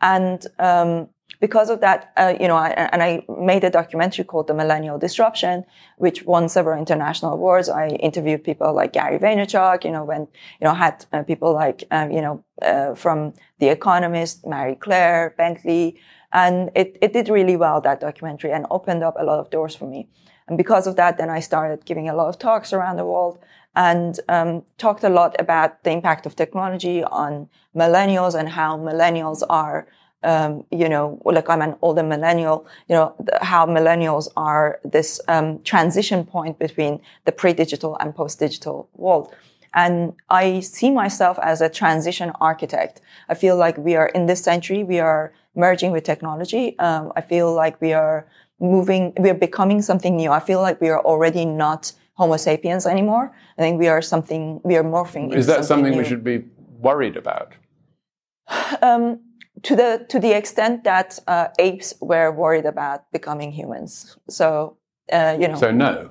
And 0.00 0.46
um, 0.60 1.08
because 1.40 1.70
of 1.70 1.80
that, 1.80 2.12
uh, 2.16 2.34
you 2.40 2.46
know, 2.46 2.54
I, 2.54 2.68
and 2.92 3.02
I 3.02 3.24
made 3.28 3.64
a 3.64 3.70
documentary 3.70 4.24
called 4.24 4.46
The 4.46 4.54
Millennial 4.54 4.96
Disruption, 4.96 5.64
which 5.98 6.22
won 6.22 6.48
several 6.48 6.78
international 6.78 7.32
awards. 7.32 7.68
I 7.68 7.88
interviewed 7.88 8.44
people 8.44 8.72
like 8.72 8.92
Gary 8.92 9.18
Vaynerchuk, 9.18 9.82
you 9.84 9.90
know, 9.90 10.04
when, 10.04 10.28
you 10.60 10.64
know, 10.66 10.74
had 10.74 11.04
uh, 11.12 11.24
people 11.24 11.52
like, 11.52 11.82
um, 11.90 12.12
you 12.12 12.20
know, 12.20 12.44
uh, 12.62 12.94
from 12.94 13.34
The 13.58 13.68
Economist, 13.70 14.46
Marie 14.46 14.76
Claire, 14.76 15.34
Bentley, 15.36 15.98
and 16.36 16.70
it, 16.74 16.98
it 17.00 17.14
did 17.14 17.30
really 17.30 17.56
well, 17.56 17.80
that 17.80 17.98
documentary, 18.00 18.52
and 18.52 18.66
opened 18.70 19.02
up 19.02 19.14
a 19.18 19.24
lot 19.24 19.38
of 19.38 19.48
doors 19.48 19.74
for 19.74 19.86
me. 19.88 20.06
And 20.46 20.58
because 20.58 20.86
of 20.86 20.94
that, 20.96 21.16
then 21.16 21.30
I 21.30 21.40
started 21.40 21.86
giving 21.86 22.10
a 22.10 22.14
lot 22.14 22.28
of 22.28 22.38
talks 22.38 22.74
around 22.74 22.96
the 22.96 23.06
world 23.06 23.38
and 23.74 24.20
um, 24.28 24.62
talked 24.76 25.02
a 25.02 25.08
lot 25.08 25.34
about 25.40 25.82
the 25.82 25.90
impact 25.90 26.26
of 26.26 26.36
technology 26.36 27.02
on 27.02 27.48
millennials 27.74 28.38
and 28.38 28.50
how 28.50 28.76
millennials 28.76 29.42
are 29.48 29.88
um, 30.22 30.64
you 30.72 30.88
know, 30.88 31.20
like 31.24 31.48
I'm 31.48 31.62
an 31.62 31.76
older 31.82 32.02
millennial, 32.02 32.66
you 32.88 32.96
know, 32.96 33.14
how 33.42 33.64
millennials 33.64 34.26
are 34.36 34.80
this 34.82 35.20
um, 35.28 35.62
transition 35.62 36.24
point 36.24 36.58
between 36.58 37.00
the 37.26 37.32
pre-digital 37.32 37.96
and 38.00 38.14
post-digital 38.14 38.88
world. 38.94 39.32
And 39.72 40.14
I 40.28 40.60
see 40.60 40.90
myself 40.90 41.38
as 41.40 41.60
a 41.60 41.68
transition 41.68 42.32
architect. 42.40 43.00
I 43.28 43.34
feel 43.34 43.56
like 43.56 43.78
we 43.78 43.94
are 43.94 44.08
in 44.08 44.26
this 44.26 44.42
century, 44.42 44.82
we 44.82 44.98
are 44.98 45.32
merging 45.56 45.90
with 45.92 46.04
technology. 46.04 46.78
Um, 46.78 47.12
I 47.16 47.20
feel 47.20 47.54
like 47.54 47.80
we 47.80 47.92
are 47.92 48.26
moving, 48.60 49.12
we 49.18 49.30
are 49.30 49.34
becoming 49.34 49.82
something 49.82 50.16
new. 50.16 50.30
I 50.30 50.40
feel 50.40 50.60
like 50.60 50.80
we 50.80 50.88
are 50.88 51.00
already 51.00 51.44
not 51.44 51.92
Homo 52.14 52.36
sapiens 52.36 52.86
anymore. 52.86 53.34
I 53.58 53.62
think 53.62 53.78
we 53.78 53.88
are 53.88 54.00
something, 54.00 54.60
we 54.64 54.76
are 54.76 54.84
morphing. 54.84 55.34
Is 55.34 55.46
that 55.46 55.64
something, 55.64 55.92
something 55.92 55.98
we 55.98 56.04
should 56.04 56.24
be 56.24 56.44
worried 56.78 57.16
about? 57.16 57.52
Um, 58.82 59.20
to 59.62 59.74
the 59.74 60.06
to 60.08 60.18
the 60.18 60.32
extent 60.36 60.84
that 60.84 61.18
uh, 61.26 61.48
apes 61.58 61.94
were 62.00 62.30
worried 62.30 62.66
about 62.66 63.10
becoming 63.12 63.52
humans. 63.52 64.16
So 64.28 64.76
uh, 65.12 65.36
you 65.40 65.48
know. 65.48 65.56
So 65.56 65.70
no. 65.70 66.10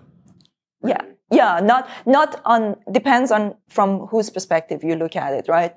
Yeah, 0.83 1.01
yeah. 1.31 1.59
Not 1.63 1.87
not 2.05 2.41
on 2.45 2.75
depends 2.91 3.31
on 3.31 3.55
from 3.69 4.07
whose 4.07 4.29
perspective 4.29 4.83
you 4.83 4.95
look 4.95 5.15
at 5.15 5.33
it, 5.33 5.47
right? 5.47 5.75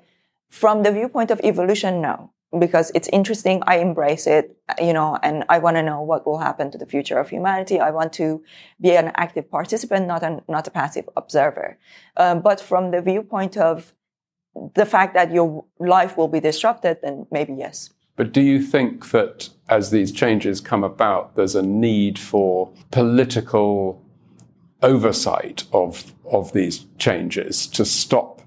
From 0.49 0.83
the 0.83 0.91
viewpoint 0.91 1.31
of 1.31 1.39
evolution, 1.43 2.01
no, 2.01 2.31
because 2.57 2.91
it's 2.95 3.07
interesting. 3.09 3.61
I 3.67 3.77
embrace 3.77 4.25
it, 4.25 4.57
you 4.81 4.93
know, 4.93 5.19
and 5.21 5.45
I 5.49 5.59
want 5.59 5.77
to 5.77 5.83
know 5.83 6.01
what 6.01 6.25
will 6.25 6.39
happen 6.39 6.71
to 6.71 6.77
the 6.77 6.85
future 6.85 7.19
of 7.19 7.29
humanity. 7.29 7.79
I 7.79 7.91
want 7.91 8.13
to 8.13 8.43
be 8.81 8.95
an 8.95 9.11
active 9.15 9.51
participant, 9.51 10.07
not 10.07 10.23
an 10.23 10.41
not 10.47 10.67
a 10.67 10.71
passive 10.71 11.07
observer. 11.15 11.77
Um, 12.17 12.41
but 12.41 12.59
from 12.59 12.91
the 12.91 13.01
viewpoint 13.01 13.57
of 13.57 13.93
the 14.73 14.85
fact 14.85 15.13
that 15.13 15.31
your 15.31 15.65
life 15.79 16.17
will 16.17 16.27
be 16.27 16.39
disrupted, 16.39 16.97
then 17.03 17.27
maybe 17.31 17.53
yes. 17.53 17.91
But 18.15 18.33
do 18.33 18.41
you 18.41 18.61
think 18.61 19.11
that 19.11 19.49
as 19.69 19.91
these 19.91 20.11
changes 20.11 20.59
come 20.59 20.83
about, 20.83 21.35
there's 21.35 21.55
a 21.55 21.61
need 21.61 22.19
for 22.19 22.69
political 22.91 24.03
oversight 24.81 25.63
of, 25.71 26.13
of 26.29 26.51
these 26.53 26.85
changes 26.97 27.67
to 27.67 27.85
stop 27.85 28.38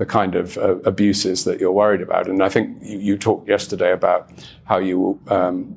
the 0.00 0.06
kind 0.06 0.34
of 0.34 0.56
uh, 0.56 0.76
abuses 0.92 1.44
that 1.44 1.60
you're 1.60 1.78
worried 1.82 2.00
about? 2.00 2.26
And 2.26 2.42
I 2.42 2.48
think 2.48 2.78
you, 2.82 2.98
you 2.98 3.18
talked 3.18 3.46
yesterday 3.46 3.92
about 3.92 4.30
how 4.64 4.78
you 4.78 5.20
um, 5.28 5.76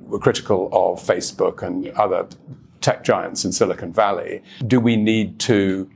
were 0.00 0.18
critical 0.18 0.70
of 0.72 0.98
Facebook 0.98 1.62
and 1.62 1.88
other 1.90 2.26
tech 2.80 3.04
giants 3.04 3.44
in 3.44 3.52
Silicon 3.52 3.92
Valley. 3.92 4.42
Do 4.66 4.80
we 4.80 4.96
need 4.96 5.38
to 5.40 5.90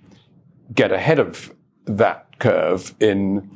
get 0.74 0.92
ahead 0.92 1.18
of 1.18 1.54
that 1.86 2.38
curve 2.38 2.94
in 3.00 3.50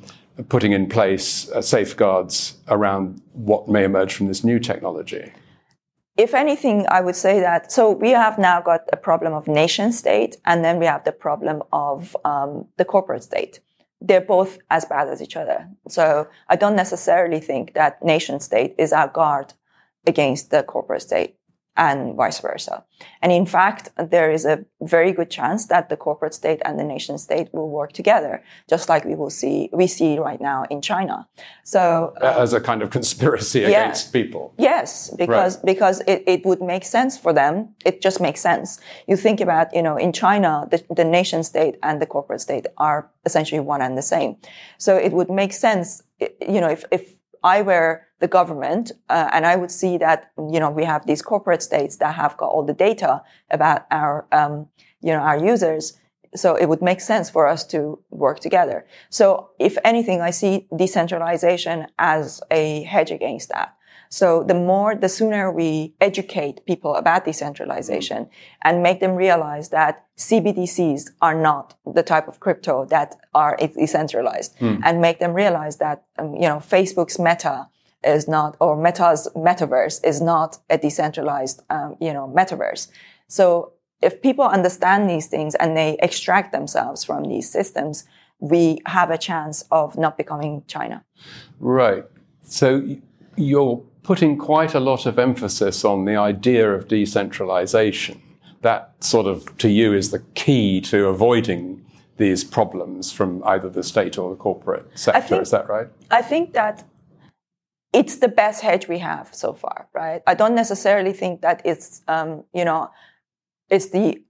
putting 0.49 0.73
in 0.73 0.89
place 0.89 1.51
uh, 1.51 1.61
safeguards 1.61 2.57
around 2.69 3.21
what 3.35 3.69
may 3.69 3.85
emerge 3.85 4.15
from 4.15 4.27
this 4.27 4.43
new 4.43 4.59
technology? 4.59 5.31
If 6.17 6.33
anything, 6.33 6.87
I 6.89 7.03
would 7.03 7.17
say 7.17 7.41
that 7.41 7.71
so 7.71 7.91
we 7.91 8.11
have 8.11 8.39
now 8.39 8.63
got 8.63 8.89
a 8.91 8.97
problem 8.97 9.35
of 9.35 9.47
nation 9.47 9.93
state, 9.93 10.37
and 10.47 10.65
then 10.65 10.79
we 10.79 10.87
have 10.87 11.05
the 11.05 11.13
problem 11.13 11.63
of 11.73 12.17
um, 12.25 12.67
the 12.79 12.87
corporate 12.87 13.23
state. 13.23 13.61
They're 14.05 14.21
both 14.21 14.59
as 14.69 14.85
bad 14.85 15.09
as 15.09 15.23
each 15.23 15.37
other. 15.37 15.69
So 15.89 16.29
I 16.49 16.57
don't 16.57 16.77
necessarily 16.77 17.41
think 17.41 17.75
that 17.75 18.03
nation 18.03 18.41
state 18.41 18.75
is 18.79 18.93
our 18.93 19.09
guard 19.09 19.55
against 20.07 20.51
the 20.51 20.63
corporate 20.63 21.03
state 21.03 21.37
and 21.77 22.15
vice 22.15 22.41
versa. 22.41 22.85
And 23.23 23.33
in 23.33 23.47
fact, 23.47 23.89
there 23.97 24.31
is 24.31 24.45
a 24.45 24.65
very 24.81 25.13
good 25.13 25.31
chance 25.31 25.67
that 25.67 25.89
the 25.89 25.97
corporate 25.97 26.35
state 26.35 26.61
and 26.65 26.79
the 26.79 26.85
nation 26.85 27.19
state 27.19 27.49
will 27.53 27.71
work 27.71 27.93
together, 27.93 28.43
just 28.69 28.89
like 28.89 29.05
we 29.05 29.15
will 29.15 29.31
see, 29.31 29.71
we 29.73 29.87
see 29.87 30.19
right 30.19 30.41
now 30.41 30.65
in 30.71 30.83
China. 30.83 31.27
So, 31.65 32.15
uh, 32.21 32.37
as 32.39 32.53
a 32.53 32.61
kind 32.61 32.83
of 32.83 32.91
conspiracy 32.91 33.61
yeah, 33.61 33.69
against 33.69 34.13
people. 34.13 34.55
Yes, 34.59 35.11
because, 35.17 35.57
right. 35.57 35.65
because 35.65 36.01
it, 36.07 36.23
it 36.27 36.45
would 36.45 36.61
make 36.61 36.85
sense 36.85 37.17
for 37.17 37.33
them. 37.33 37.75
It 37.85 38.03
just 38.03 38.21
makes 38.21 38.41
sense. 38.41 38.81
You 39.09 39.17
think 39.17 39.41
about, 39.41 39.75
you 39.75 39.83
know, 39.83 39.97
in 39.97 40.13
China, 40.13 40.69
the, 40.71 40.85
the 40.95 41.05
nation 41.05 41.43
state 41.43 41.77
and 41.83 42.03
the 42.03 42.07
corporate 42.07 42.41
state 42.41 42.67
are 42.77 43.11
essentially 43.25 43.61
one 43.61 43.81
and 43.81 43.97
the 43.97 44.03
same. 44.03 44.37
So 44.79 44.97
it 44.97 45.13
would 45.13 45.31
make 45.31 45.53
sense, 45.53 46.03
you 46.21 46.61
know, 46.61 46.69
if, 46.69 46.85
if 46.91 47.15
I 47.43 47.63
were 47.63 48.07
the 48.21 48.29
government, 48.29 48.93
uh, 49.09 49.29
and 49.33 49.45
I 49.47 49.57
would 49.57 49.71
see 49.71 49.99
that 49.99 50.31
you 50.37 50.61
know 50.61 50.71
we 50.71 50.85
have 50.85 51.07
these 51.07 51.23
corporate 51.23 51.63
states 51.63 51.97
that 51.97 52.15
have 52.15 52.37
got 52.37 52.47
all 52.47 52.65
the 52.65 52.73
data 52.75 53.23
about 53.51 53.87
our 53.91 54.27
um, 54.33 54.69
you 55.01 55.13
know 55.13 55.21
our 55.21 55.39
users. 55.39 55.99
So 56.35 56.55
it 56.55 56.67
would 56.67 56.81
make 56.81 57.03
sense 57.03 57.29
for 57.29 57.47
us 57.47 57.63
to 57.67 57.99
work 58.11 58.41
together. 58.41 58.87
So 59.11 59.51
if 59.59 59.77
anything, 59.85 60.23
I 60.23 60.31
see 60.31 60.67
decentralization 60.75 61.89
as 61.99 62.41
a 62.51 62.85
hedge 62.85 63.11
against 63.11 63.51
that. 63.51 63.77
So 64.13 64.43
the 64.43 64.53
more, 64.53 64.95
the 64.95 65.09
sooner 65.09 65.51
we 65.51 65.95
educate 65.99 66.67
people 66.67 66.97
about 66.97 67.25
decentralization 67.25 68.29
and 68.61 68.83
make 68.83 69.01
them 69.01 69.15
realize 69.15 69.71
that 69.71 70.05
CBDCs 70.19 71.13
are 71.23 71.35
not 71.35 71.75
the 71.87 72.03
type 72.03 72.29
of 72.29 72.39
crypto 72.39 72.85
that 72.91 73.17
are 73.33 73.57
decentralized 73.57 74.59
mm. 74.59 74.79
and 74.85 75.01
make 75.01 75.19
them 75.19 75.33
realize 75.33 75.79
that, 75.79 76.05
um, 76.19 76.35
you 76.35 76.43
know, 76.43 76.59
Facebook's 76.59 77.19
meta 77.19 77.69
is 78.05 78.29
not, 78.29 78.55
or 78.61 78.77
Meta's 78.77 79.31
metaverse 79.35 80.05
is 80.05 80.21
not 80.21 80.59
a 80.69 80.77
decentralized, 80.77 81.63
um, 81.71 81.97
you 81.99 82.13
know, 82.13 82.31
metaverse. 82.37 82.89
So 83.29 83.73
if 84.03 84.21
people 84.21 84.45
understand 84.45 85.09
these 85.09 85.27
things 85.27 85.55
and 85.55 85.75
they 85.75 85.97
extract 86.03 86.53
themselves 86.53 87.03
from 87.03 87.25
these 87.25 87.49
systems, 87.49 88.05
we 88.41 88.83
have 88.85 89.11
a 89.11 89.17
chance 89.17 89.65
of 89.71 89.97
not 89.97 90.19
becoming 90.19 90.65
China. 90.67 91.03
Right. 91.61 92.05
So 92.43 92.87
you're 93.37 93.83
putting 94.03 94.37
quite 94.37 94.75
a 94.75 94.81
lot 94.81 95.07
of 95.07 95.19
emphasis 95.19 95.85
on 95.85 96.05
the 96.05 96.17
idea 96.17 96.73
of 96.73 96.89
decentralization. 96.89 98.21
That 98.63 98.95
sort 99.01 99.27
of, 99.27 99.57
to 99.59 99.69
you, 99.69 99.95
is 99.95 100.11
the 100.11 100.21
key 100.35 100.81
to 100.83 101.07
avoiding 101.09 101.85
these 102.17 102.45
problems 102.45 103.13
from 103.13 103.43
either 103.45 103.69
the 103.69 103.83
state 103.83 104.19
or 104.19 104.31
the 104.31 104.37
corporate 104.37 104.87
sector. 104.95 105.21
Think, 105.21 105.43
is 105.43 105.51
that 105.51 105.69
right? 105.69 105.89
I 106.11 106.23
think 106.23 106.53
that 106.53 106.85
it's 107.93 108.17
the 108.17 108.29
best 108.29 108.63
hedge 108.63 108.89
we 108.89 108.99
have 108.99 109.35
so 109.35 109.53
far, 109.53 109.89
right? 109.93 110.23
I 110.27 110.35
don't 110.35 110.55
necessarily 110.55 111.13
think 111.13 111.41
that 111.43 111.61
it's, 111.65 112.03
um, 112.09 112.45
you 112.55 112.65
know, 112.65 112.91
it's 113.69 113.91
the 113.91 114.23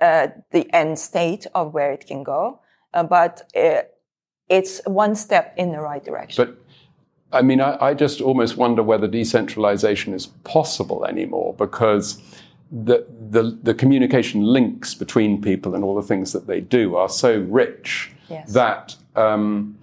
uh, 0.00 0.28
the 0.50 0.70
end 0.74 0.98
state 0.98 1.46
of 1.54 1.72
where 1.72 1.90
it 1.90 2.06
can 2.06 2.22
go, 2.22 2.60
uh, 2.92 3.02
but 3.02 3.50
it, 3.54 3.76
uh, 3.76 3.88
it's 4.48 4.80
one 4.86 5.14
step 5.14 5.54
in 5.56 5.72
the 5.72 5.80
right 5.80 6.04
direction. 6.04 6.44
But 6.44 6.65
I 7.32 7.42
mean, 7.42 7.60
I, 7.60 7.76
I, 7.80 7.94
just 7.94 8.20
almost 8.20 8.56
wonder 8.56 8.82
whether 8.82 9.08
decentralization 9.08 10.14
is 10.14 10.26
possible 10.44 11.04
anymore 11.04 11.54
because 11.54 12.22
the, 12.70 13.06
the, 13.30 13.58
the, 13.62 13.74
communication 13.74 14.42
links 14.42 14.94
between 14.94 15.42
people 15.42 15.74
and 15.74 15.82
all 15.82 15.94
the 15.94 16.06
things 16.06 16.32
that 16.32 16.46
they 16.46 16.60
do 16.60 16.96
are 16.96 17.08
so 17.08 17.40
rich 17.40 18.12
yes. 18.28 18.52
that 18.52 18.96
um, 19.16 19.76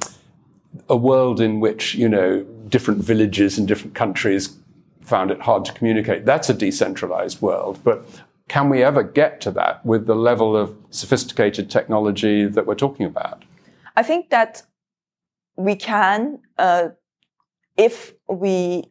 a 0.90 0.96
world 0.96 1.42
in 1.42 1.60
which, 1.60 1.96
you 1.96 2.08
know, 2.08 2.44
different 2.70 3.04
villages 3.04 3.58
in 3.60 3.66
different 3.66 3.94
countries 3.94 4.58
found 5.02 5.32
it 5.32 5.42
hard 5.42 5.66
to 5.66 5.74
communicate, 5.74 6.26
that's 6.26 6.50
a 6.50 6.54
decentralized 6.54 7.42
world. 7.42 7.80
But 7.84 8.06
can 8.48 8.70
we 8.70 8.84
ever 8.84 9.04
get 9.04 9.42
to 9.42 9.52
that 9.52 9.86
with 9.86 10.06
the 10.06 10.16
level 10.16 10.56
of 10.56 10.76
sophisticated 10.90 11.70
technology 11.70 12.46
that 12.46 12.66
we're 12.66 12.76
talking 12.76 13.06
about? 13.06 13.44
I 13.96 14.04
think 14.04 14.30
that 14.30 14.64
we 15.56 15.76
can. 15.76 16.40
Uh, 16.58 16.90
if 17.78 18.14
we 18.28 18.84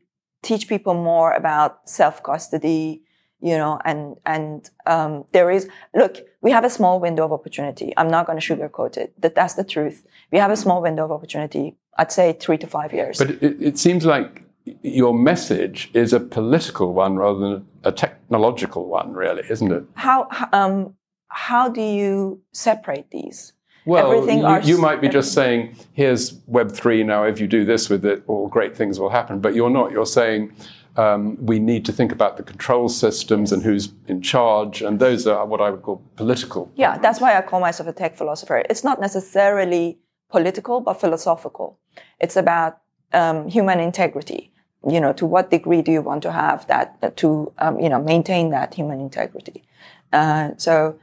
teach 0.42 0.68
people 0.68 0.94
more 0.94 1.32
about 1.32 1.88
self 1.88 2.22
custody, 2.22 3.02
you 3.40 3.56
know, 3.56 3.80
and 3.84 4.16
and 4.26 4.70
um, 4.86 5.24
there 5.32 5.50
is 5.50 5.68
look, 5.94 6.18
we 6.40 6.50
have 6.50 6.64
a 6.64 6.70
small 6.70 7.00
window 7.00 7.24
of 7.24 7.32
opportunity. 7.32 7.92
I'm 7.96 8.08
not 8.08 8.26
going 8.26 8.38
to 8.38 8.54
sugarcoat 8.54 8.96
it. 8.96 9.20
That 9.20 9.34
that's 9.34 9.54
the 9.54 9.64
truth. 9.64 10.04
We 10.30 10.38
have 10.38 10.50
a 10.50 10.56
small 10.56 10.82
window 10.82 11.04
of 11.04 11.12
opportunity. 11.12 11.76
I'd 11.98 12.12
say 12.12 12.32
three 12.32 12.58
to 12.58 12.66
five 12.66 12.92
years. 12.92 13.18
But 13.18 13.30
it, 13.42 13.60
it 13.60 13.78
seems 13.78 14.06
like 14.06 14.44
your 14.82 15.12
message 15.12 15.90
is 15.92 16.12
a 16.12 16.20
political 16.20 16.92
one 16.92 17.16
rather 17.16 17.38
than 17.38 17.66
a 17.84 17.92
technological 17.92 18.86
one, 18.86 19.12
really, 19.12 19.42
isn't 19.50 19.72
it? 19.72 19.84
How 19.94 20.28
um, 20.52 20.94
how 21.28 21.68
do 21.68 21.82
you 21.82 22.40
separate 22.52 23.10
these? 23.10 23.52
Well, 23.84 24.28
you, 24.30 24.74
you, 24.74 24.78
might 24.78 25.00
be 25.00 25.08
just 25.08 25.32
saying, 25.32 25.76
here's 25.92 26.34
Web3 26.42 27.04
now, 27.04 27.24
if 27.24 27.40
you 27.40 27.48
do 27.48 27.64
this 27.64 27.90
with 27.90 28.04
it, 28.04 28.22
all 28.28 28.46
great 28.46 28.76
things 28.76 29.00
will 29.00 29.10
happen. 29.10 29.40
But 29.40 29.54
you're 29.54 29.70
not. 29.70 29.90
You're 29.90 30.06
saying, 30.06 30.52
Um, 30.96 31.38
we 31.40 31.58
need 31.58 31.86
to 31.86 31.92
think 31.92 32.12
about 32.12 32.36
the 32.36 32.42
control 32.42 32.88
systems 32.88 33.50
and 33.50 33.62
who's 33.62 33.94
in 34.08 34.20
charge, 34.20 34.82
and 34.82 34.98
those 34.98 35.26
are 35.26 35.46
what 35.46 35.60
I 35.62 35.70
would 35.70 35.82
call 35.82 36.02
political. 36.16 36.70
Yeah, 36.76 36.98
that's 36.98 37.18
why 37.18 37.34
I 37.34 37.40
call 37.40 37.60
myself 37.60 37.88
a 37.88 37.94
tech 37.94 38.14
philosopher. 38.14 38.62
It's 38.68 38.84
not 38.84 39.00
necessarily 39.00 39.98
political, 40.28 40.80
but 40.80 41.00
philosophical. 41.00 41.78
It's 42.20 42.36
about 42.36 42.78
um, 43.14 43.48
human 43.48 43.80
integrity. 43.80 44.52
You 44.86 45.00
know, 45.00 45.12
to 45.14 45.24
what 45.24 45.50
degree 45.50 45.80
do 45.80 45.92
you 45.92 46.02
want 46.02 46.22
to 46.24 46.32
have 46.32 46.66
that 46.66 47.16
to 47.18 47.52
um, 47.58 47.80
you 47.80 47.88
know 47.88 48.02
maintain 48.02 48.50
that 48.50 48.74
human 48.74 49.00
integrity? 49.00 49.64
Uh, 50.12 50.50
so 50.58 50.98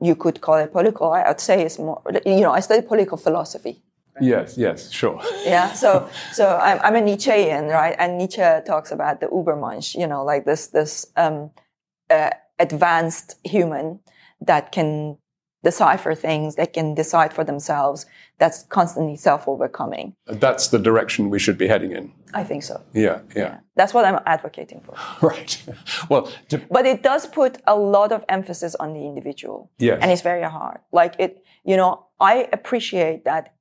you 0.00 0.14
could 0.14 0.40
call 0.40 0.56
it 0.56 0.72
political. 0.72 1.12
I 1.12 1.28
would 1.28 1.40
say 1.40 1.62
it's 1.62 1.78
more. 1.78 2.02
You 2.24 2.40
know, 2.40 2.52
I 2.52 2.60
study 2.60 2.86
political 2.86 3.16
philosophy. 3.16 3.82
Yes, 4.20 4.58
yes, 4.58 4.90
sure. 4.90 5.20
yeah, 5.44 5.72
so 5.82 6.08
so 6.32 6.58
I'm, 6.60 6.80
I'm 6.82 6.96
a 6.96 7.00
Nietzschean, 7.00 7.68
right? 7.68 7.94
And 7.98 8.18
Nietzsche 8.18 8.42
talks 8.66 8.90
about 8.90 9.20
the 9.20 9.26
Übermensch, 9.26 9.94
you 9.94 10.06
know, 10.06 10.24
like 10.24 10.44
this 10.44 10.68
this 10.68 11.06
um, 11.16 11.50
uh, 12.10 12.30
advanced 12.58 13.36
human 13.44 14.00
that 14.40 14.72
can 14.72 15.18
decipher 15.64 16.14
things, 16.14 16.54
they 16.54 16.66
can 16.66 16.94
decide 16.94 17.32
for 17.32 17.44
themselves, 17.44 18.06
that's 18.38 18.62
constantly 18.64 19.16
self-overcoming. 19.16 20.14
That's 20.26 20.68
the 20.68 20.78
direction 20.78 21.30
we 21.30 21.38
should 21.38 21.58
be 21.58 21.66
heading 21.66 21.92
in. 21.92 22.12
I 22.32 22.44
think 22.44 22.62
so. 22.62 22.82
Yeah, 22.92 23.20
yeah. 23.34 23.42
yeah. 23.42 23.58
That's 23.74 23.92
what 23.92 24.04
I'm 24.04 24.20
advocating 24.26 24.80
for. 24.80 24.94
right. 25.26 25.62
Well, 26.08 26.30
to... 26.50 26.58
but 26.70 26.86
it 26.86 27.02
does 27.02 27.26
put 27.26 27.58
a 27.66 27.74
lot 27.74 28.12
of 28.12 28.24
emphasis 28.28 28.74
on 28.76 28.92
the 28.92 29.00
individual. 29.00 29.70
Yes. 29.78 29.98
And 30.00 30.10
it's 30.12 30.22
very 30.22 30.42
hard. 30.42 30.78
Like 30.92 31.16
it, 31.18 31.42
you 31.64 31.76
know, 31.76 32.06
I 32.20 32.48
appreciate 32.52 33.24
that 33.24 33.54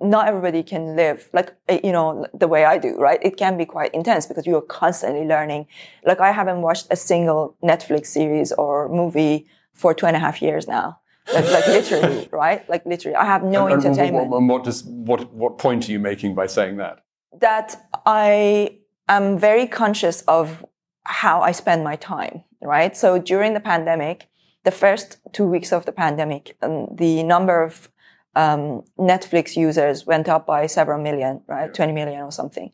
not 0.00 0.28
everybody 0.28 0.62
can 0.62 0.94
live 0.94 1.30
like 1.32 1.54
eh, 1.68 1.80
you 1.82 1.90
know 1.90 2.26
the 2.34 2.48
way 2.48 2.64
I 2.64 2.76
do, 2.78 2.96
right? 2.98 3.18
It 3.22 3.36
can 3.38 3.56
be 3.56 3.64
quite 3.64 3.94
intense 3.94 4.26
because 4.26 4.46
you 4.46 4.56
are 4.56 4.62
constantly 4.62 5.26
learning. 5.26 5.68
Like 6.04 6.20
I 6.20 6.32
haven't 6.32 6.60
watched 6.60 6.88
a 6.90 6.96
single 6.96 7.56
Netflix 7.62 8.06
series 8.06 8.52
or 8.52 8.88
movie 8.90 9.46
for 9.72 9.94
two 9.94 10.06
and 10.06 10.16
a 10.16 10.18
half 10.18 10.42
years 10.42 10.68
now. 10.68 10.98
Like, 11.40 11.52
like 11.52 11.66
literally, 11.66 12.28
right? 12.32 12.68
Like 12.68 12.86
literally, 12.86 13.16
I 13.16 13.24
have 13.24 13.42
no 13.42 13.66
and, 13.66 13.84
entertainment. 13.84 14.32
And 14.32 14.48
what 14.48 14.64
does 14.64 14.84
what 14.84 15.32
what 15.32 15.58
point 15.58 15.88
are 15.88 15.92
you 15.92 15.98
making 15.98 16.34
by 16.34 16.46
saying 16.46 16.76
that? 16.78 17.04
That 17.40 17.76
I 18.04 18.78
am 19.08 19.38
very 19.38 19.66
conscious 19.66 20.22
of 20.22 20.64
how 21.04 21.40
I 21.40 21.52
spend 21.52 21.84
my 21.84 21.96
time, 21.96 22.44
right? 22.60 22.96
So 22.96 23.18
during 23.18 23.54
the 23.54 23.60
pandemic, 23.60 24.28
the 24.64 24.70
first 24.70 25.18
two 25.32 25.46
weeks 25.46 25.72
of 25.72 25.86
the 25.86 25.92
pandemic, 25.92 26.56
um, 26.62 26.88
the 26.92 27.22
number 27.22 27.62
of 27.62 27.88
um, 28.34 28.82
Netflix 28.98 29.56
users 29.56 30.06
went 30.06 30.28
up 30.28 30.46
by 30.46 30.66
several 30.66 31.00
million, 31.02 31.40
right? 31.46 31.72
20 31.72 31.92
million 31.92 32.20
or 32.20 32.32
something. 32.32 32.72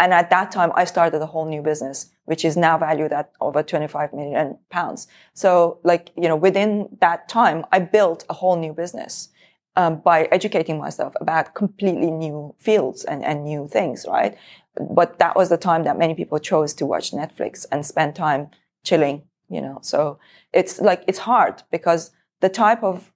And 0.00 0.14
at 0.14 0.30
that 0.30 0.50
time, 0.50 0.72
I 0.74 0.84
started 0.86 1.20
a 1.20 1.26
whole 1.26 1.44
new 1.44 1.60
business, 1.60 2.10
which 2.24 2.42
is 2.42 2.56
now 2.56 2.78
valued 2.78 3.12
at 3.12 3.32
over 3.38 3.62
25 3.62 4.14
million 4.14 4.56
pounds. 4.70 5.06
So 5.34 5.78
like, 5.84 6.10
you 6.16 6.26
know, 6.26 6.36
within 6.36 6.88
that 7.02 7.28
time, 7.28 7.66
I 7.70 7.80
built 7.80 8.24
a 8.30 8.34
whole 8.34 8.56
new 8.56 8.72
business. 8.72 9.28
Um, 9.76 10.00
by 10.00 10.24
educating 10.32 10.78
myself 10.78 11.14
about 11.20 11.54
completely 11.54 12.10
new 12.10 12.56
fields 12.58 13.04
and, 13.04 13.24
and 13.24 13.44
new 13.44 13.68
things, 13.68 14.04
right? 14.06 14.36
But 14.76 15.20
that 15.20 15.36
was 15.36 15.48
the 15.48 15.56
time 15.56 15.84
that 15.84 15.96
many 15.96 16.12
people 16.14 16.40
chose 16.40 16.74
to 16.74 16.86
watch 16.86 17.12
Netflix 17.12 17.66
and 17.70 17.86
spend 17.86 18.16
time 18.16 18.50
chilling, 18.84 19.22
you 19.48 19.60
know. 19.60 19.78
So 19.80 20.18
it's 20.52 20.80
like, 20.80 21.04
it's 21.06 21.20
hard 21.20 21.62
because 21.70 22.10
the 22.40 22.48
type 22.48 22.82
of 22.82 23.12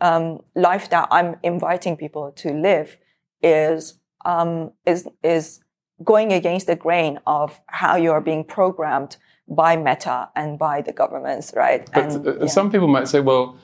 um, 0.00 0.40
life 0.54 0.88
that 0.88 1.08
I'm 1.10 1.36
inviting 1.42 1.94
people 1.96 2.32
to 2.36 2.52
live 2.54 2.96
is 3.42 3.98
um, 4.24 4.72
is 4.86 5.06
is 5.22 5.60
going 6.04 6.32
against 6.32 6.66
the 6.66 6.76
grain 6.76 7.18
of 7.26 7.60
how 7.66 7.96
you 7.96 8.12
are 8.12 8.20
being 8.20 8.44
programmed 8.44 9.16
by 9.48 9.76
Meta 9.76 10.28
and 10.36 10.58
by 10.58 10.82
the 10.82 10.92
governments, 10.92 11.52
right? 11.56 11.88
But 11.92 12.04
and, 12.04 12.40
yeah. 12.40 12.46
some 12.46 12.70
people 12.70 12.88
might 12.88 13.08
say, 13.08 13.20
well, 13.20 13.56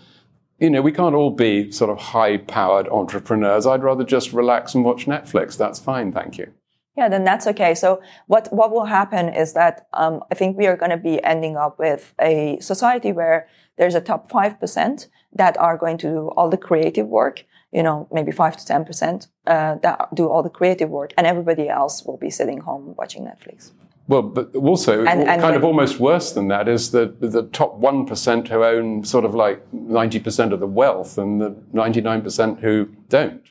you 0.58 0.70
know, 0.70 0.82
we 0.82 0.92
can't 0.92 1.14
all 1.14 1.30
be 1.30 1.70
sort 1.70 1.90
of 1.90 1.98
high-powered 1.98 2.88
entrepreneurs. 2.88 3.66
I'd 3.66 3.82
rather 3.82 4.04
just 4.04 4.32
relax 4.32 4.74
and 4.74 4.84
watch 4.84 5.06
Netflix. 5.06 5.56
That's 5.56 5.78
fine, 5.78 6.12
thank 6.12 6.38
you. 6.38 6.52
Yeah, 6.96 7.08
then 7.08 7.24
that's 7.24 7.48
okay. 7.48 7.74
So 7.74 8.00
what 8.28 8.52
what 8.52 8.70
will 8.70 8.84
happen 8.84 9.28
is 9.28 9.52
that 9.54 9.88
um, 9.94 10.22
I 10.30 10.36
think 10.36 10.56
we 10.56 10.68
are 10.68 10.76
going 10.76 10.92
to 10.92 10.96
be 10.96 11.22
ending 11.24 11.56
up 11.56 11.76
with 11.76 12.14
a 12.20 12.56
society 12.60 13.10
where 13.10 13.48
there's 13.76 13.96
a 13.96 14.00
top 14.00 14.30
five 14.30 14.60
percent 14.60 15.08
that 15.32 15.58
are 15.58 15.76
going 15.76 15.98
to 15.98 16.06
do 16.06 16.28
all 16.36 16.48
the 16.48 16.56
creative 16.56 17.08
work, 17.08 17.44
you 17.74 17.82
know, 17.82 18.08
maybe 18.12 18.30
five 18.30 18.56
to 18.56 18.72
10% 18.72 19.26
uh, 19.46 19.74
that 19.82 20.14
do 20.14 20.28
all 20.28 20.42
the 20.42 20.48
creative 20.48 20.88
work 20.88 21.12
and 21.18 21.26
everybody 21.26 21.68
else 21.68 22.04
will 22.04 22.16
be 22.16 22.30
sitting 22.30 22.60
home 22.60 22.94
watching 22.96 23.24
Netflix. 23.24 23.72
Well, 24.06 24.22
but 24.22 24.54
also, 24.54 25.04
and, 25.04 25.22
and 25.22 25.40
kind 25.40 25.56
of 25.56 25.64
almost 25.64 25.98
worse 25.98 26.32
than 26.32 26.48
that 26.48 26.68
is 26.68 26.90
the, 26.90 27.14
the 27.20 27.44
top 27.52 27.80
1% 27.80 28.48
who 28.48 28.64
own 28.64 29.02
sort 29.04 29.24
of 29.24 29.34
like 29.34 29.64
90% 29.72 30.52
of 30.52 30.60
the 30.60 30.66
wealth 30.66 31.18
and 31.18 31.40
the 31.40 31.50
99% 31.72 32.60
who 32.60 32.88
don't. 33.08 33.42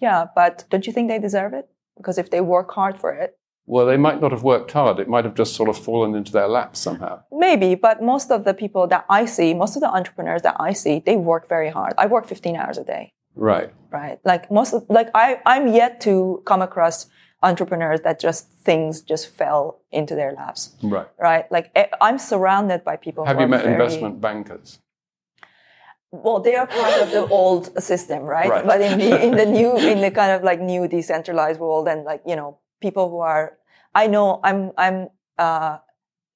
Yeah, 0.00 0.26
but 0.34 0.64
don't 0.70 0.86
you 0.86 0.92
think 0.92 1.08
they 1.08 1.18
deserve 1.18 1.54
it? 1.54 1.68
Because 1.96 2.18
if 2.18 2.30
they 2.30 2.40
work 2.40 2.70
hard 2.72 2.98
for 2.98 3.12
it, 3.12 3.38
well, 3.66 3.86
they 3.86 3.96
might 3.96 4.20
not 4.20 4.32
have 4.32 4.42
worked 4.42 4.72
hard. 4.72 4.98
It 4.98 5.08
might 5.08 5.24
have 5.24 5.34
just 5.34 5.54
sort 5.54 5.68
of 5.68 5.78
fallen 5.78 6.14
into 6.14 6.32
their 6.32 6.48
laps 6.48 6.80
somehow. 6.80 7.22
Maybe, 7.30 7.74
but 7.76 8.02
most 8.02 8.30
of 8.30 8.44
the 8.44 8.54
people 8.54 8.86
that 8.88 9.06
I 9.08 9.24
see, 9.24 9.54
most 9.54 9.76
of 9.76 9.82
the 9.82 9.88
entrepreneurs 9.88 10.42
that 10.42 10.56
I 10.58 10.72
see, 10.72 11.02
they 11.04 11.16
work 11.16 11.48
very 11.48 11.70
hard. 11.70 11.94
I 11.96 12.06
work 12.06 12.26
15 12.26 12.56
hours 12.56 12.76
a 12.76 12.84
day. 12.84 13.12
Right. 13.34 13.72
Right. 13.90 14.18
Like 14.24 14.50
most, 14.50 14.74
like 14.88 15.10
I, 15.14 15.40
I'm 15.46 15.68
yet 15.68 16.00
to 16.02 16.42
come 16.46 16.62
across 16.62 17.06
entrepreneurs 17.42 18.00
that 18.02 18.20
just 18.20 18.48
things 18.62 19.00
just 19.00 19.28
fell 19.28 19.80
into 19.90 20.14
their 20.14 20.32
laps. 20.32 20.74
Right. 20.82 21.06
Right. 21.18 21.50
Like 21.50 21.70
eh, 21.74 21.86
I'm 22.00 22.18
surrounded 22.18 22.84
by 22.84 22.96
people. 22.96 23.24
Have 23.24 23.40
you 23.40 23.48
met 23.48 23.62
very, 23.62 23.72
investment 23.72 24.20
bankers? 24.20 24.78
Well, 26.10 26.40
they 26.40 26.56
are 26.56 26.66
part 26.66 27.00
of 27.02 27.10
the 27.10 27.26
old 27.28 27.82
system, 27.82 28.22
right? 28.22 28.48
right? 28.48 28.66
But 28.66 28.80
in 28.80 28.98
the 28.98 29.22
in 29.26 29.36
the 29.36 29.46
new 29.46 29.76
in 29.76 30.00
the 30.00 30.10
kind 30.10 30.32
of 30.32 30.42
like 30.42 30.60
new 30.60 30.86
decentralized 30.86 31.58
world 31.58 31.88
and 31.88 32.04
like 32.04 32.22
you 32.26 32.36
know 32.36 32.58
people 32.82 33.08
who 33.08 33.20
are, 33.20 33.56
I 33.94 34.08
know 34.08 34.40
I'm, 34.42 34.72
I'm, 34.76 35.08
uh, 35.38 35.78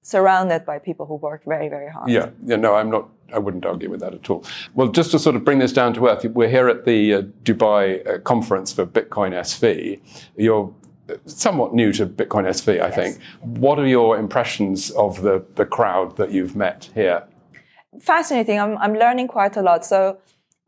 surrounded 0.03 0.65
by 0.65 0.79
people 0.79 1.05
who 1.05 1.17
work 1.17 1.45
very, 1.45 1.69
very 1.69 1.91
hard. 1.91 2.09
Yeah, 2.09 2.31
yeah, 2.45 2.55
no, 2.55 2.77
I'm 2.77 2.91
not. 2.91 3.11
I 3.33 3.39
wouldn't 3.39 3.67
argue 3.67 3.91
with 3.91 4.01
that 4.01 4.15
at 4.15 4.31
all. 4.31 4.45
Well, 4.75 4.89
just 4.89 5.11
to 5.13 5.19
sort 5.19 5.37
of 5.37 5.45
bring 5.45 5.59
this 5.59 5.73
down 5.73 5.95
to 5.95 6.07
earth, 6.09 6.25
we're 6.25 6.49
here 6.49 6.69
at 6.69 6.85
the 6.85 7.15
uh, 7.15 7.23
Dubai 7.43 8.07
uh, 8.07 8.19
conference 8.21 8.73
for 8.73 8.87
Bitcoin 8.87 9.33
SV. 9.33 10.01
You're 10.37 10.73
somewhat 11.27 11.75
new 11.75 11.93
to 11.93 12.07
Bitcoin 12.07 12.47
SV, 12.47 12.81
I 12.81 12.87
yes. 12.89 12.95
think. 12.95 13.19
What 13.41 13.79
are 13.79 13.87
your 13.87 14.19
impressions 14.19 14.91
of 14.93 15.23
the 15.23 15.45
the 15.55 15.67
crowd 15.67 16.17
that 16.17 16.31
you've 16.31 16.57
met 16.57 16.91
here? 16.95 17.25
Fascinating. 18.01 18.61
I'm 18.61 18.77
I'm 18.79 18.95
learning 18.95 19.29
quite 19.29 19.57
a 19.57 19.63
lot. 19.63 19.85
So. 19.85 20.19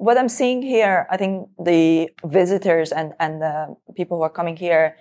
What 0.01 0.17
I'm 0.17 0.29
seeing 0.29 0.63
here, 0.63 1.09
I 1.11 1.17
think 1.17 1.49
the 1.59 2.11
visitors 2.25 2.93
and, 2.93 3.15
and 3.19 3.43
the 3.43 3.77
people 3.97 4.19
who 4.19 4.23
are 4.23 4.31
coming 4.31 4.57
here 4.57 4.95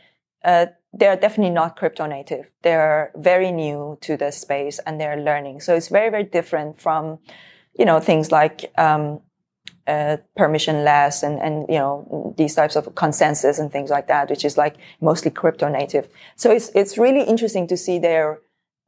uh, 0.43 0.67
they're 0.93 1.15
definitely 1.15 1.53
not 1.53 1.75
crypto 1.75 2.05
native. 2.05 2.49
They're 2.63 3.11
very 3.15 3.51
new 3.51 3.97
to 4.01 4.17
the 4.17 4.31
space 4.31 4.79
and 4.79 4.99
they're 4.99 5.19
learning. 5.21 5.61
So 5.61 5.75
it's 5.75 5.89
very, 5.89 6.09
very 6.09 6.23
different 6.23 6.79
from, 6.81 7.19
you 7.77 7.85
know, 7.85 7.99
things 7.99 8.31
like, 8.31 8.71
um, 8.77 9.21
uh, 9.85 10.17
permissionless 10.37 11.23
and, 11.23 11.39
and, 11.39 11.65
you 11.69 11.75
know, 11.75 12.33
these 12.37 12.55
types 12.55 12.75
of 12.75 12.93
consensus 12.95 13.57
and 13.59 13.71
things 13.71 13.89
like 13.89 14.07
that, 14.07 14.29
which 14.29 14.43
is 14.43 14.57
like 14.57 14.75
mostly 14.99 15.31
crypto 15.31 15.69
native. 15.69 16.09
So 16.35 16.51
it's, 16.51 16.69
it's 16.75 16.97
really 16.97 17.23
interesting 17.23 17.67
to 17.67 17.77
see 17.77 17.99
their, 17.99 18.39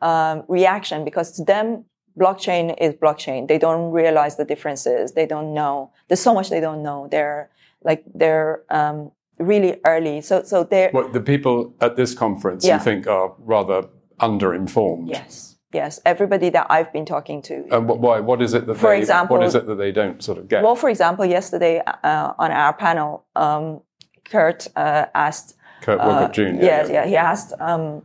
um, 0.01 0.43
reaction 0.47 1.05
because 1.05 1.31
to 1.33 1.43
them, 1.43 1.85
blockchain 2.19 2.75
is 2.81 2.95
blockchain. 2.95 3.47
They 3.47 3.57
don't 3.57 3.91
realize 3.91 4.35
the 4.35 4.43
differences. 4.43 5.13
They 5.13 5.25
don't 5.25 5.53
know. 5.53 5.91
There's 6.07 6.19
so 6.19 6.33
much 6.33 6.49
they 6.49 6.59
don't 6.59 6.83
know. 6.83 7.07
They're 7.09 7.49
like, 7.81 8.03
they're, 8.13 8.63
um, 8.69 9.11
really 9.39 9.79
early. 9.85 10.21
So, 10.21 10.43
so 10.43 10.63
they 10.63 10.89
What 10.91 11.13
the 11.13 11.21
people 11.21 11.73
at 11.81 11.95
this 11.95 12.13
conference 12.13 12.65
yeah. 12.65 12.77
you 12.77 12.83
think 12.83 13.07
are 13.07 13.33
rather 13.39 13.87
underinformed? 14.19 15.09
Yes, 15.09 15.57
yes. 15.73 15.99
Everybody 16.05 16.49
that 16.49 16.67
I've 16.69 16.91
been 16.93 17.05
talking 17.05 17.41
to. 17.43 17.65
And 17.71 17.87
what, 17.87 17.99
why? 17.99 18.19
What 18.19 18.41
is 18.41 18.53
it 18.53 18.67
that 18.67 18.75
for 18.75 18.91
they? 18.91 18.99
Example, 18.99 19.37
what 19.37 19.45
is 19.45 19.55
it 19.55 19.65
that 19.67 19.75
they 19.75 19.91
don't 19.91 20.23
sort 20.23 20.37
of 20.37 20.47
get? 20.47 20.63
Well, 20.63 20.75
for 20.75 20.89
example, 20.89 21.25
yesterday 21.25 21.81
uh, 21.85 22.33
on 22.37 22.51
our 22.51 22.73
panel, 22.73 23.25
um, 23.35 23.81
Kurt 24.25 24.67
uh, 24.75 25.05
asked. 25.15 25.55
Kurt 25.81 25.99
Wuckert 25.99 26.29
uh, 26.29 26.29
Jr. 26.29 26.41
Yes, 26.41 26.89
yeah, 26.89 26.93
yeah, 26.93 27.05
He 27.07 27.15
asked 27.15 27.53
um, 27.59 28.03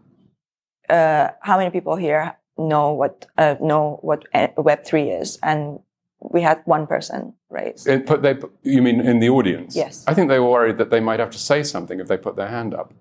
uh, 0.88 1.28
how 1.42 1.58
many 1.58 1.70
people 1.70 1.96
here 1.96 2.36
know 2.56 2.92
what 2.92 3.26
uh, 3.36 3.56
know 3.60 3.98
what 4.02 4.24
Web 4.56 4.84
three 4.84 5.10
is, 5.10 5.38
and 5.42 5.80
we 6.30 6.40
had 6.40 6.62
one 6.64 6.86
person 6.86 7.34
raise. 7.50 7.86
It 7.86 8.06
put 8.06 8.22
they, 8.22 8.36
you 8.62 8.82
mean 8.82 9.00
in 9.00 9.20
the 9.20 9.28
audience? 9.28 9.76
Yes. 9.76 10.04
I 10.06 10.14
think 10.14 10.28
they 10.28 10.38
were 10.38 10.50
worried 10.50 10.78
that 10.78 10.90
they 10.90 11.00
might 11.00 11.20
have 11.20 11.30
to 11.30 11.38
say 11.38 11.62
something 11.62 12.00
if 12.00 12.08
they 12.08 12.16
put 12.16 12.36
their 12.36 12.48
hand 12.48 12.74
up. 12.74 12.92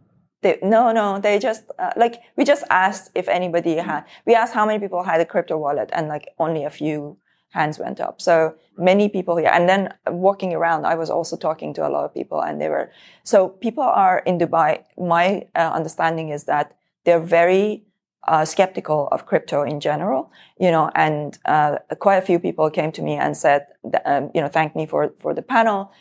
They, 0.42 0.60
no, 0.62 0.92
no, 0.92 1.20
they 1.20 1.40
just, 1.40 1.64
uh, 1.80 1.92
like, 1.96 2.22
we 2.36 2.44
just 2.44 2.66
asked 2.70 3.12
if 3.16 3.30
anybody 3.30 3.76
had, 3.78 4.04
we 4.26 4.36
asked 4.36 4.54
how 4.54 4.66
many 4.66 4.80
people 4.80 5.04
had 5.04 5.22
a 5.22 5.26
crypto 5.26 5.58
wallet 5.58 5.90
and 5.94 6.10
like 6.10 6.30
only 6.38 6.66
a 6.66 6.70
few 6.70 7.18
hands 7.52 7.80
went 7.80 8.02
up. 8.02 8.20
So 8.20 8.56
many 8.78 9.08
people 9.08 9.38
here. 9.38 9.52
And 9.54 9.70
then 9.70 9.94
walking 10.08 10.54
around, 10.54 10.86
I 10.86 10.96
was 10.96 11.10
also 11.10 11.38
talking 11.38 11.74
to 11.76 11.88
a 11.88 11.90
lot 11.90 12.04
of 12.04 12.14
people 12.14 12.42
and 12.42 12.60
they 12.60 12.68
were, 12.68 12.92
so 13.24 13.50
people 13.50 13.84
are 13.84 14.20
in 14.26 14.38
Dubai. 14.38 14.84
My 14.98 15.48
uh, 15.56 15.72
understanding 15.74 16.30
is 16.30 16.44
that 16.46 16.76
they're 17.06 17.22
very 17.22 17.84
uh, 18.28 18.46
skeptical 18.46 19.08
of 19.12 19.26
crypto 19.26 19.64
in 19.64 19.80
general, 19.80 20.32
you 20.60 20.72
know, 20.72 20.90
and 20.96 21.38
uh, 21.46 21.78
quite 22.00 22.18
a 22.18 22.22
few 22.22 22.40
people 22.40 22.70
came 22.70 22.92
to 22.92 23.02
me 23.02 23.16
and 23.16 23.36
said, 23.36 23.68
that, 23.84 24.02
um, 24.06 24.32
you 24.34 24.42
know, 24.42 24.48
thank 24.48 24.76
me 24.76 24.86
for 24.86 25.14
for 25.20 25.34
the 25.34 25.42
panel, 25.42 25.92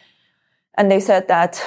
and 0.77 0.91
they 0.91 1.01
said 1.01 1.29
that 1.29 1.63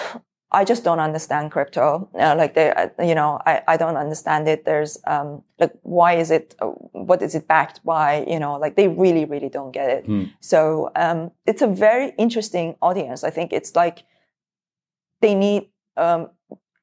I 0.51 0.63
just 0.63 0.83
don't 0.83 0.99
understand 0.99 1.51
crypto. 1.51 2.07
Uh, 2.17 2.35
like 2.37 2.53
they, 2.53 2.71
uh, 2.71 2.87
you 3.03 3.15
know, 3.15 3.39
I, 3.45 3.61
I 3.67 3.77
don't 3.77 3.97
understand 3.97 4.47
it. 4.47 4.63
There's, 4.63 4.97
um, 5.05 5.43
like, 5.59 5.73
why 5.81 6.13
is 6.13 6.31
it, 6.31 6.55
uh, 6.61 6.67
what 7.07 7.21
is 7.21 7.35
it 7.35 7.45
backed 7.47 7.83
by? 7.83 8.23
You 8.25 8.39
know, 8.39 8.55
like 8.55 8.75
they 8.77 8.87
really, 8.87 9.25
really 9.25 9.49
don't 9.49 9.71
get 9.71 9.89
it. 9.89 10.05
Hmm. 10.05 10.23
So, 10.39 10.91
um, 10.95 11.31
it's 11.45 11.61
a 11.61 11.67
very 11.67 12.13
interesting 12.17 12.75
audience. 12.81 13.23
I 13.25 13.31
think 13.31 13.51
it's 13.51 13.75
like 13.75 14.03
they 15.19 15.35
need, 15.35 15.69
um, 15.97 16.29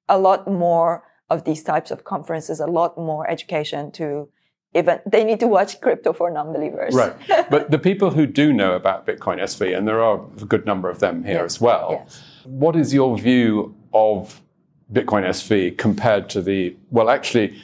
a 0.07 0.19
lot 0.19 0.47
more 0.47 1.05
of 1.31 1.45
these 1.45 1.63
types 1.63 1.91
of 1.91 2.05
conferences, 2.05 2.61
a 2.61 2.67
lot 2.67 2.97
more 2.97 3.29
education 3.29 3.91
to 3.93 4.29
even, 4.75 5.01
they 5.05 5.23
need 5.23 5.39
to 5.41 5.47
watch 5.47 5.81
crypto 5.83 6.15
for 6.15 6.31
non-believers. 6.31 6.95
Right. 6.95 7.15
but 7.51 7.71
the 7.71 7.79
people 7.79 8.11
who 8.11 8.27
do 8.27 8.55
know 8.55 8.75
about 8.75 9.07
Bitcoin 9.07 9.39
SV, 9.39 9.77
and 9.77 9.87
there 9.87 10.01
are 10.01 10.25
a 10.41 10.45
good 10.47 10.65
number 10.65 10.89
of 10.89 10.99
them 10.99 11.25
here 11.25 11.45
as 11.45 11.61
well, 11.61 12.05
yes 12.05 12.23
what 12.45 12.77
is 12.77 12.93
your 12.93 13.19
view 13.19 13.75
of 13.93 14.41
Bitcoin 14.93 15.25
SV 15.25 15.79
compared 15.79 16.29
to 16.31 16.43
the, 16.43 16.77
well, 16.91 17.09
actually, 17.09 17.57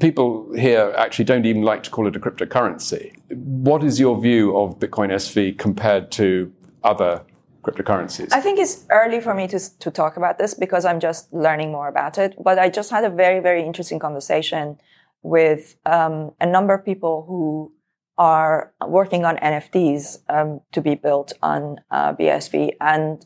people 0.00 0.52
here 0.54 0.92
actually 0.96 1.24
don't 1.24 1.46
even 1.46 1.62
like 1.62 1.82
to 1.84 1.90
call 1.90 2.06
it 2.06 2.16
a 2.16 2.20
cryptocurrency. 2.20 3.12
What 3.30 3.84
is 3.84 4.00
your 4.00 4.20
view 4.20 4.56
of 4.56 4.78
Bitcoin 4.78 5.10
SV 5.10 5.58
compared 5.58 6.10
to 6.12 6.52
other 6.82 7.22
cryptocurrencies? 7.62 8.32
I 8.32 8.40
think 8.40 8.58
it's 8.58 8.84
early 8.90 9.20
for 9.20 9.34
me 9.34 9.46
to, 9.48 9.78
to 9.78 9.90
talk 9.90 10.16
about 10.16 10.38
this 10.38 10.54
because 10.54 10.84
I'm 10.84 11.00
just 11.00 11.32
learning 11.32 11.72
more 11.72 11.88
about 11.88 12.18
it. 12.18 12.34
But 12.42 12.58
I 12.58 12.68
just 12.68 12.90
had 12.90 13.04
a 13.04 13.10
very, 13.10 13.40
very 13.40 13.64
interesting 13.64 13.98
conversation 13.98 14.78
with 15.22 15.76
um, 15.86 16.32
a 16.40 16.46
number 16.46 16.74
of 16.74 16.84
people 16.84 17.24
who 17.26 17.72
are 18.18 18.72
working 18.86 19.24
on 19.24 19.36
NFTs 19.36 20.18
um, 20.28 20.60
to 20.72 20.80
be 20.80 20.94
built 20.94 21.32
on 21.42 21.78
uh, 21.90 22.12
BSV. 22.14 22.72
And 22.80 23.24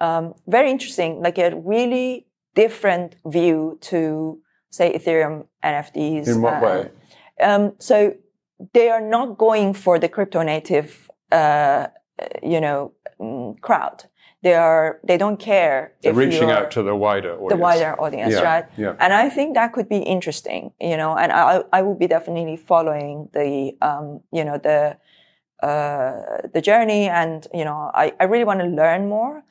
um, 0.00 0.34
very 0.46 0.70
interesting, 0.70 1.22
like 1.22 1.38
a 1.38 1.54
really 1.54 2.26
different 2.54 3.16
view 3.26 3.78
to 3.82 4.40
say 4.70 4.96
Ethereum 4.96 5.46
NFTs. 5.62 6.28
In 6.28 6.42
what 6.42 6.62
way? 6.62 6.90
Um, 7.40 7.74
so 7.78 8.14
they 8.72 8.88
are 8.88 9.00
not 9.00 9.38
going 9.38 9.74
for 9.74 9.98
the 9.98 10.08
crypto 10.08 10.42
native, 10.42 11.10
uh, 11.32 11.88
you 12.42 12.60
know, 12.60 12.92
mm, 13.24 13.60
crowd. 13.60 14.04
They 14.42 14.54
are. 14.54 15.00
They 15.08 15.16
don't 15.16 15.38
care. 15.38 15.94
They're 16.02 16.12
reaching 16.12 16.50
out 16.50 16.70
to 16.72 16.82
the 16.82 16.94
wider 16.94 17.32
audience. 17.32 17.52
The 17.52 17.56
wider 17.68 17.92
audience, 18.04 18.34
yeah, 18.34 18.40
right? 18.50 18.64
Yeah. 18.76 18.94
And 19.00 19.10
I 19.14 19.30
think 19.30 19.54
that 19.54 19.72
could 19.72 19.88
be 19.88 20.00
interesting, 20.16 20.72
you 20.78 20.98
know. 20.98 21.16
And 21.16 21.32
I, 21.32 21.62
I 21.72 21.80
will 21.80 21.98
be 22.04 22.08
definitely 22.16 22.58
following 22.58 23.30
the, 23.32 23.74
um, 23.80 24.20
you 24.30 24.44
know, 24.44 24.58
the, 24.58 24.98
uh, 25.66 26.48
the 26.52 26.60
journey, 26.60 27.08
and 27.08 27.46
you 27.54 27.64
know, 27.64 27.90
I, 27.94 28.12
I 28.20 28.24
really 28.24 28.44
want 28.44 28.60
to 28.60 28.66
learn 28.66 29.08
more 29.08 29.44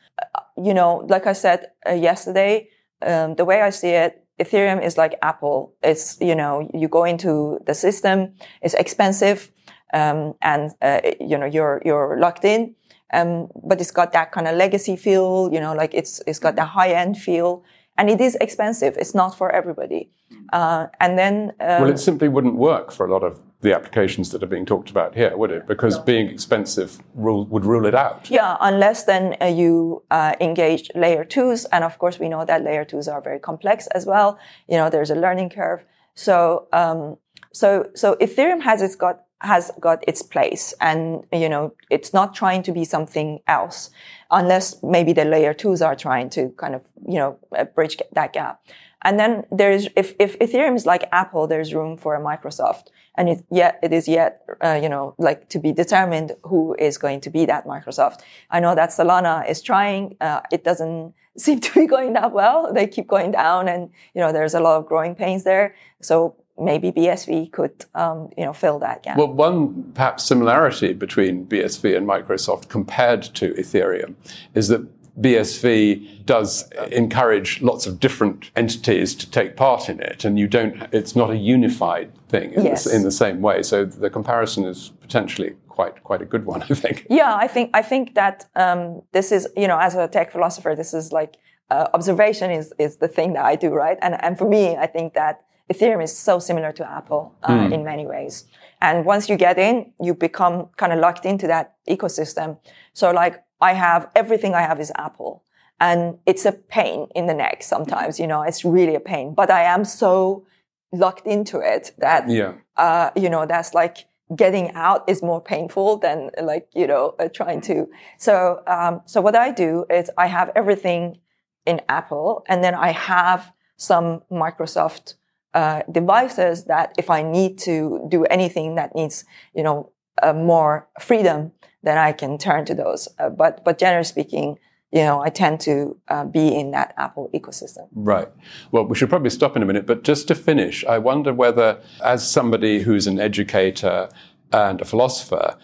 you 0.57 0.73
know, 0.73 1.05
like 1.09 1.27
I 1.27 1.33
said 1.33 1.71
uh, 1.87 1.93
yesterday, 1.93 2.69
um, 3.01 3.35
the 3.35 3.45
way 3.45 3.61
I 3.61 3.69
see 3.69 3.89
it, 3.89 4.23
Ethereum 4.39 4.83
is 4.83 4.97
like 4.97 5.17
Apple. 5.21 5.73
It's, 5.81 6.17
you 6.19 6.35
know, 6.35 6.69
you 6.73 6.87
go 6.87 7.03
into 7.03 7.59
the 7.65 7.73
system, 7.73 8.33
it's 8.61 8.73
expensive, 8.73 9.51
um, 9.93 10.33
and, 10.41 10.71
uh, 10.81 11.01
you 11.19 11.37
know, 11.37 11.45
you're, 11.45 11.81
you're 11.85 12.17
locked 12.19 12.45
in. 12.45 12.75
Um, 13.13 13.49
but 13.63 13.79
it's 13.79 13.91
got 13.91 14.11
that 14.13 14.31
kind 14.31 14.47
of 14.47 14.55
legacy 14.55 14.95
feel, 14.95 15.49
you 15.53 15.59
know, 15.59 15.73
like 15.73 15.93
it's, 15.93 16.21
it's 16.27 16.39
got 16.39 16.55
that 16.55 16.67
high 16.67 16.93
end 16.93 17.17
feel 17.17 17.63
and 17.97 18.09
it 18.09 18.19
is 18.19 18.35
expensive. 18.41 18.97
It's 18.97 19.13
not 19.13 19.37
for 19.37 19.51
everybody. 19.51 20.09
Uh, 20.51 20.87
and 20.99 21.17
then, 21.17 21.53
um, 21.59 21.83
well, 21.83 21.89
it 21.89 21.99
simply 21.99 22.27
wouldn't 22.27 22.55
work 22.55 22.91
for 22.91 23.05
a 23.05 23.11
lot 23.11 23.23
of 23.23 23.39
the 23.61 23.73
applications 23.73 24.31
that 24.31 24.43
are 24.43 24.47
being 24.47 24.65
talked 24.65 24.89
about 24.89 25.15
here, 25.15 25.35
would 25.37 25.51
it? 25.51 25.67
Because 25.67 25.97
no. 25.97 26.03
being 26.03 26.27
expensive 26.27 26.99
rule, 27.13 27.45
would 27.45 27.65
rule 27.65 27.85
it 27.85 27.95
out. 27.95 28.29
Yeah, 28.29 28.57
unless 28.59 29.05
then 29.05 29.35
uh, 29.41 29.45
you 29.45 30.03
uh, 30.11 30.35
engage 30.41 30.91
layer 30.95 31.23
twos, 31.23 31.65
and 31.65 31.83
of 31.83 31.97
course 31.97 32.19
we 32.19 32.29
know 32.29 32.45
that 32.45 32.63
layer 32.63 32.83
twos 32.83 33.07
are 33.07 33.21
very 33.21 33.39
complex 33.39 33.87
as 33.87 34.05
well. 34.05 34.37
You 34.67 34.77
know, 34.77 34.89
there's 34.89 35.11
a 35.11 35.15
learning 35.15 35.49
curve. 35.51 35.85
So, 36.13 36.67
um, 36.73 37.17
so, 37.53 37.89
so 37.95 38.15
Ethereum 38.15 38.61
has 38.61 38.81
its 38.81 38.95
got 38.95 39.23
has 39.43 39.71
got 39.79 40.03
its 40.07 40.21
place, 40.21 40.73
and 40.79 41.25
you 41.31 41.49
know, 41.49 41.73
it's 41.89 42.13
not 42.13 42.33
trying 42.33 42.63
to 42.63 42.71
be 42.71 42.85
something 42.85 43.39
else, 43.47 43.91
unless 44.31 44.81
maybe 44.81 45.13
the 45.13 45.25
layer 45.25 45.53
twos 45.53 45.81
are 45.81 45.95
trying 45.95 46.29
to 46.31 46.49
kind 46.57 46.75
of 46.75 46.81
you 47.07 47.19
know 47.19 47.37
uh, 47.57 47.65
bridge 47.65 47.97
that 48.13 48.33
gap. 48.33 48.61
And 49.03 49.19
then 49.19 49.45
there's, 49.51 49.87
if, 49.95 50.13
if 50.17 50.39
Ethereum 50.39 50.75
is 50.75 50.85
like 50.85 51.09
Apple, 51.11 51.47
there's 51.47 51.73
room 51.73 51.97
for 51.97 52.15
a 52.15 52.21
Microsoft. 52.21 52.85
And 53.15 53.29
it 53.29 53.45
yet, 53.51 53.79
it 53.83 53.93
is 53.93 54.07
yet, 54.07 54.41
uh, 54.63 54.79
you 54.81 54.89
know, 54.89 55.13
like 55.17 55.49
to 55.49 55.59
be 55.59 55.71
determined 55.71 56.31
who 56.43 56.75
is 56.79 56.97
going 56.97 57.21
to 57.21 57.29
be 57.29 57.45
that 57.45 57.65
Microsoft. 57.65 58.21
I 58.49 58.59
know 58.59 58.73
that 58.75 58.89
Solana 58.89 59.47
is 59.47 59.61
trying. 59.61 60.15
Uh, 60.19 60.41
it 60.51 60.63
doesn't 60.63 61.13
seem 61.37 61.59
to 61.59 61.73
be 61.73 61.85
going 61.85 62.13
that 62.13 62.31
well. 62.31 62.73
They 62.73 62.87
keep 62.87 63.07
going 63.07 63.31
down 63.31 63.67
and, 63.67 63.89
you 64.15 64.21
know, 64.21 64.31
there's 64.31 64.53
a 64.53 64.59
lot 64.59 64.77
of 64.77 64.87
growing 64.87 65.15
pains 65.15 65.43
there. 65.43 65.75
So 66.01 66.35
maybe 66.59 66.91
BSV 66.91 67.51
could, 67.51 67.85
um, 67.95 68.29
you 68.37 68.45
know, 68.45 68.53
fill 68.53 68.79
that 68.79 69.03
gap. 69.03 69.17
Well, 69.17 69.31
one 69.31 69.91
perhaps 69.93 70.23
similarity 70.23 70.93
between 70.93 71.45
BSV 71.45 71.97
and 71.97 72.07
Microsoft 72.07 72.69
compared 72.69 73.23
to 73.35 73.53
Ethereum 73.53 74.15
is 74.53 74.67
that 74.67 74.87
BSV 75.19 76.25
does 76.25 76.71
encourage 76.91 77.61
lots 77.61 77.85
of 77.85 77.99
different 77.99 78.49
entities 78.55 79.13
to 79.15 79.29
take 79.29 79.55
part 79.55 79.87
in 79.87 79.99
it, 79.99 80.25
and 80.25 80.39
you 80.39 80.47
don't. 80.47 80.75
It's 80.91 81.15
not 81.15 81.29
a 81.29 81.37
unified 81.37 82.11
thing 82.29 82.53
in, 82.53 82.65
yes. 82.65 82.85
the, 82.85 82.95
in 82.95 83.03
the 83.03 83.11
same 83.11 83.41
way. 83.41 83.61
So 83.61 83.85
the 83.85 84.09
comparison 84.09 84.65
is 84.65 84.91
potentially 85.01 85.55
quite 85.67 86.03
quite 86.03 86.21
a 86.21 86.25
good 86.25 86.45
one, 86.45 86.63
I 86.63 86.73
think. 86.73 87.05
Yeah, 87.09 87.35
I 87.35 87.47
think 87.47 87.69
I 87.75 87.83
think 87.83 88.15
that 88.15 88.45
um, 88.55 89.03
this 89.11 89.31
is 89.31 89.47
you 89.55 89.67
know 89.67 89.77
as 89.77 89.93
a 89.93 90.07
tech 90.07 90.31
philosopher, 90.31 90.75
this 90.75 90.95
is 90.95 91.11
like 91.11 91.37
uh, 91.69 91.87
observation 91.93 92.49
is 92.49 92.73
is 92.79 92.97
the 92.97 93.07
thing 93.07 93.33
that 93.33 93.45
I 93.45 93.55
do, 93.55 93.69
right? 93.69 93.99
And 94.01 94.15
and 94.23 94.35
for 94.35 94.49
me, 94.49 94.75
I 94.77 94.87
think 94.87 95.13
that 95.13 95.43
Ethereum 95.73 96.03
is 96.03 96.15
so 96.17 96.39
similar 96.39 96.71
to 96.71 96.89
Apple 96.89 97.35
uh, 97.43 97.49
mm. 97.49 97.73
in 97.73 97.83
many 97.83 98.05
ways. 98.05 98.45
And 98.81 99.05
once 99.05 99.29
you 99.29 99.37
get 99.37 99.57
in, 99.57 99.93
you 100.01 100.13
become 100.13 100.67
kind 100.77 100.91
of 100.93 100.99
locked 100.99 101.25
into 101.25 101.47
that 101.47 101.75
ecosystem. 101.87 102.57
So 102.93 103.11
like 103.11 103.43
I 103.61 103.73
have 103.73 104.09
everything 104.15 104.53
I 104.53 104.61
have 104.61 104.79
is 104.79 104.91
Apple. 104.95 105.43
And 105.79 106.17
it's 106.25 106.45
a 106.45 106.51
pain 106.51 107.07
in 107.15 107.27
the 107.27 107.33
neck 107.33 107.63
sometimes, 107.63 108.19
you 108.19 108.27
know, 108.27 108.41
it's 108.43 108.63
really 108.63 108.95
a 108.95 108.99
pain. 108.99 109.33
But 109.33 109.49
I 109.49 109.63
am 109.63 109.85
so 109.85 110.45
locked 110.91 111.25
into 111.25 111.59
it 111.59 111.91
that, 111.97 112.29
yeah. 112.29 112.53
uh, 112.77 113.09
you 113.15 113.29
know, 113.29 113.45
that's 113.45 113.73
like 113.73 114.05
getting 114.35 114.71
out 114.71 115.07
is 115.07 115.21
more 115.21 115.41
painful 115.41 115.97
than 115.97 116.29
like, 116.41 116.67
you 116.73 116.87
know, 116.87 117.15
uh, 117.19 117.27
trying 117.27 117.61
to. 117.61 117.89
So, 118.17 118.61
um, 118.67 119.01
so 119.05 119.21
what 119.21 119.35
I 119.35 119.51
do 119.51 119.85
is 119.89 120.09
I 120.17 120.27
have 120.27 120.51
everything 120.55 121.19
in 121.65 121.81
Apple 121.89 122.43
and 122.47 122.63
then 122.63 122.75
I 122.75 122.91
have 122.91 123.51
some 123.77 124.21
Microsoft 124.31 125.15
uh, 125.53 125.83
devices 125.91 126.65
that 126.65 126.93
if 126.97 127.09
I 127.09 127.23
need 127.23 127.57
to 127.59 128.05
do 128.09 128.25
anything 128.25 128.75
that 128.75 128.95
needs, 128.95 129.25
you 129.55 129.63
know, 129.63 129.91
uh, 130.21 130.33
more 130.33 130.87
freedom, 130.99 131.51
then 131.83 131.97
I 131.97 132.11
can 132.11 132.37
turn 132.37 132.65
to 132.65 132.75
those. 132.75 133.07
Uh, 133.19 133.29
but 133.29 133.63
but 133.63 133.77
generally 133.77 134.03
speaking, 134.03 134.57
you 134.91 135.01
know, 135.01 135.21
I 135.23 135.29
tend 135.29 135.59
to 135.61 135.97
uh, 136.07 136.25
be 136.25 136.55
in 136.55 136.71
that 136.71 136.93
Apple 136.97 137.29
ecosystem. 137.33 137.87
Right. 137.93 138.29
Well, 138.71 138.85
we 138.85 138.95
should 138.95 139.09
probably 139.09 139.31
stop 139.31 139.55
in 139.55 139.63
a 139.63 139.65
minute, 139.65 139.87
but 139.87 140.03
just 140.03 140.27
to 140.27 140.35
finish, 140.35 140.85
I 140.85 140.99
wonder 140.99 141.33
whether, 141.33 141.81
as 142.03 142.29
somebody 142.29 142.79
who's 142.79 143.07
an 143.07 143.19
educator 143.19 144.09
and 144.51 144.79
a 144.81 144.85
philosopher, 144.85 145.57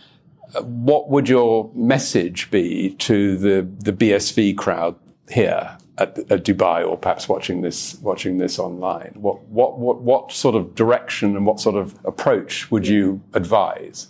what 0.63 1.12
would 1.12 1.30
your 1.30 1.71
message 1.75 2.49
be 2.49 2.95
to 2.95 3.38
the, 3.38 3.69
the 3.84 3.93
BSV 3.93 4.58
crowd 4.58 4.95
here 5.30 5.78
at, 5.99 6.17
at, 6.31 6.43
Dubai, 6.43 6.88
or 6.88 6.97
perhaps 6.97 7.29
watching 7.29 7.62
this 7.62 7.99
watching 8.01 8.38
this 8.38 8.59
online? 8.59 9.13
What 9.15 9.43
what 9.43 9.79
what 9.79 10.01
what 10.01 10.31
sort 10.31 10.55
of 10.55 10.75
direction 10.75 11.35
and 11.35 11.45
what 11.45 11.59
sort 11.59 11.75
of 11.75 11.95
approach 12.05 12.71
would 12.71 12.88
you 12.88 13.21
advise? 13.33 14.07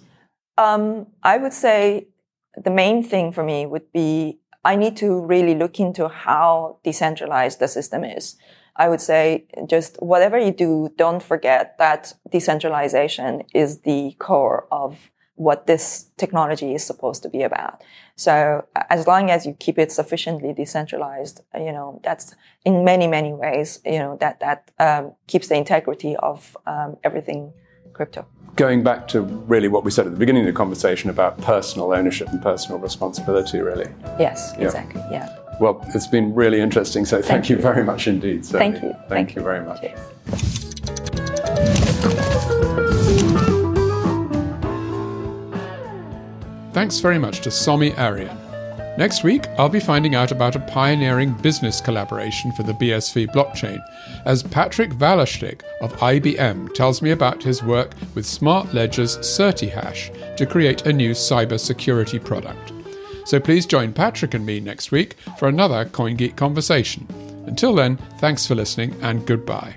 Um, 0.58 1.08
I 1.24 1.38
would 1.38 1.54
say 1.54 2.08
the 2.56 2.72
main 2.72 3.04
thing 3.04 3.32
for 3.32 3.44
me 3.44 3.66
would 3.66 3.92
be 3.92 4.40
I 4.64 4.76
need 4.76 4.98
to 4.98 5.22
really 5.22 5.56
look 5.56 5.80
into 5.80 6.08
how 6.10 6.78
decentralized 6.84 7.60
the 7.60 7.68
system 7.68 8.04
is. 8.04 8.36
I 8.76 8.88
would 8.90 9.02
say 9.02 9.46
just 9.68 9.98
whatever 10.02 10.38
you 10.38 10.52
do, 10.52 10.90
don't 10.98 11.24
forget 11.24 11.78
that 11.80 12.14
decentralization 12.30 13.44
is 13.54 13.80
the 13.82 14.16
core 14.20 14.68
of 14.72 15.12
what 15.40 15.68
this 15.68 16.08
technology 16.18 16.76
is 16.76 16.84
supposed 16.84 17.24
to 17.24 17.30
be 17.30 17.44
about. 17.44 17.82
So 18.18 18.66
as 18.90 19.08
long 19.08 19.32
as 19.32 19.46
you 19.46 19.56
keep 19.58 19.80
it 19.80 19.90
sufficiently 19.90 20.52
decentralized, 20.52 21.40
you 21.56 21.72
know, 21.72 22.02
that's 22.04 22.36
in 22.66 22.84
many, 22.84 23.08
many 23.08 23.32
ways, 23.32 23.80
you 23.86 24.00
know, 24.00 24.18
that, 24.20 24.42
that 24.42 24.70
um, 24.80 25.14
keeps 25.28 25.48
the 25.48 25.56
integrity 25.56 26.18
of 26.18 26.58
um, 26.68 26.98
everything 27.06 27.54
crypto 27.94 28.26
going 28.56 28.84
back 28.84 29.08
to 29.08 29.22
really 29.22 29.70
what 29.70 29.86
we 29.86 29.92
said 29.92 30.06
at 30.06 30.12
the 30.12 30.18
beginning 30.18 30.42
of 30.42 30.48
the 30.48 30.58
conversation 30.58 31.10
about 31.10 31.40
personal 31.40 31.94
ownership 31.94 32.28
and 32.28 32.42
personal 32.42 32.78
responsibility, 32.78 33.60
really. 33.60 33.90
Yes, 34.20 34.54
yeah. 34.58 34.66
exactly. 34.66 35.02
Yeah. 35.10 35.34
Well, 35.62 35.82
it's 35.96 36.08
been 36.08 36.34
really 36.34 36.60
interesting. 36.60 37.06
So 37.06 37.18
thank, 37.18 37.28
thank 37.28 37.50
you. 37.50 37.56
you. 37.56 37.62
very 37.62 37.86
much 37.86 38.08
indeed. 38.08 38.46
Thank 38.46 38.76
you. 38.76 38.92
Thank, 38.92 39.08
thank 39.08 39.30
you. 39.30 39.42
you 39.42 39.44
very 39.44 39.64
much. 39.64 39.80
Cheers. 39.80 40.49
Thanks 46.80 47.02
very 47.02 47.20
much 47.20 47.42
to 47.42 47.50
Somi 47.50 47.94
Arian. 47.98 48.38
Next 48.98 49.22
week, 49.22 49.46
I'll 49.58 49.68
be 49.68 49.82
finding 49.82 50.16
out 50.16 50.32
about 50.32 50.56
a 50.56 50.62
pioneering 50.62 51.34
business 51.34 51.82
collaboration 51.82 52.54
for 52.54 52.64
the 52.64 52.72
BSV 52.72 53.28
blockchain 53.34 53.84
as 54.24 54.44
Patrick 54.44 54.92
Wallerstedt 54.92 55.62
of 55.82 55.92
IBM 55.98 56.74
tells 56.74 57.02
me 57.02 57.12
about 57.12 57.44
his 57.44 57.62
work 57.62 57.92
with 58.16 58.26
Smart 58.26 58.74
Ledger's 58.74 59.18
CertiHash 59.18 60.38
to 60.38 60.46
create 60.46 60.86
a 60.86 60.94
new 60.94 61.12
cybersecurity 61.12 62.24
product. 62.24 62.72
So 63.26 63.42
please 63.42 63.66
join 63.66 63.92
Patrick 63.92 64.34
and 64.34 64.46
me 64.46 64.62
next 64.62 64.90
week 64.90 65.18
for 65.38 65.50
another 65.50 65.84
CoinGeek 65.84 66.38
conversation. 66.38 67.06
Until 67.46 67.76
then, 67.76 67.98
thanks 68.20 68.48
for 68.48 68.56
listening 68.56 68.96
and 69.02 69.28
goodbye. 69.28 69.76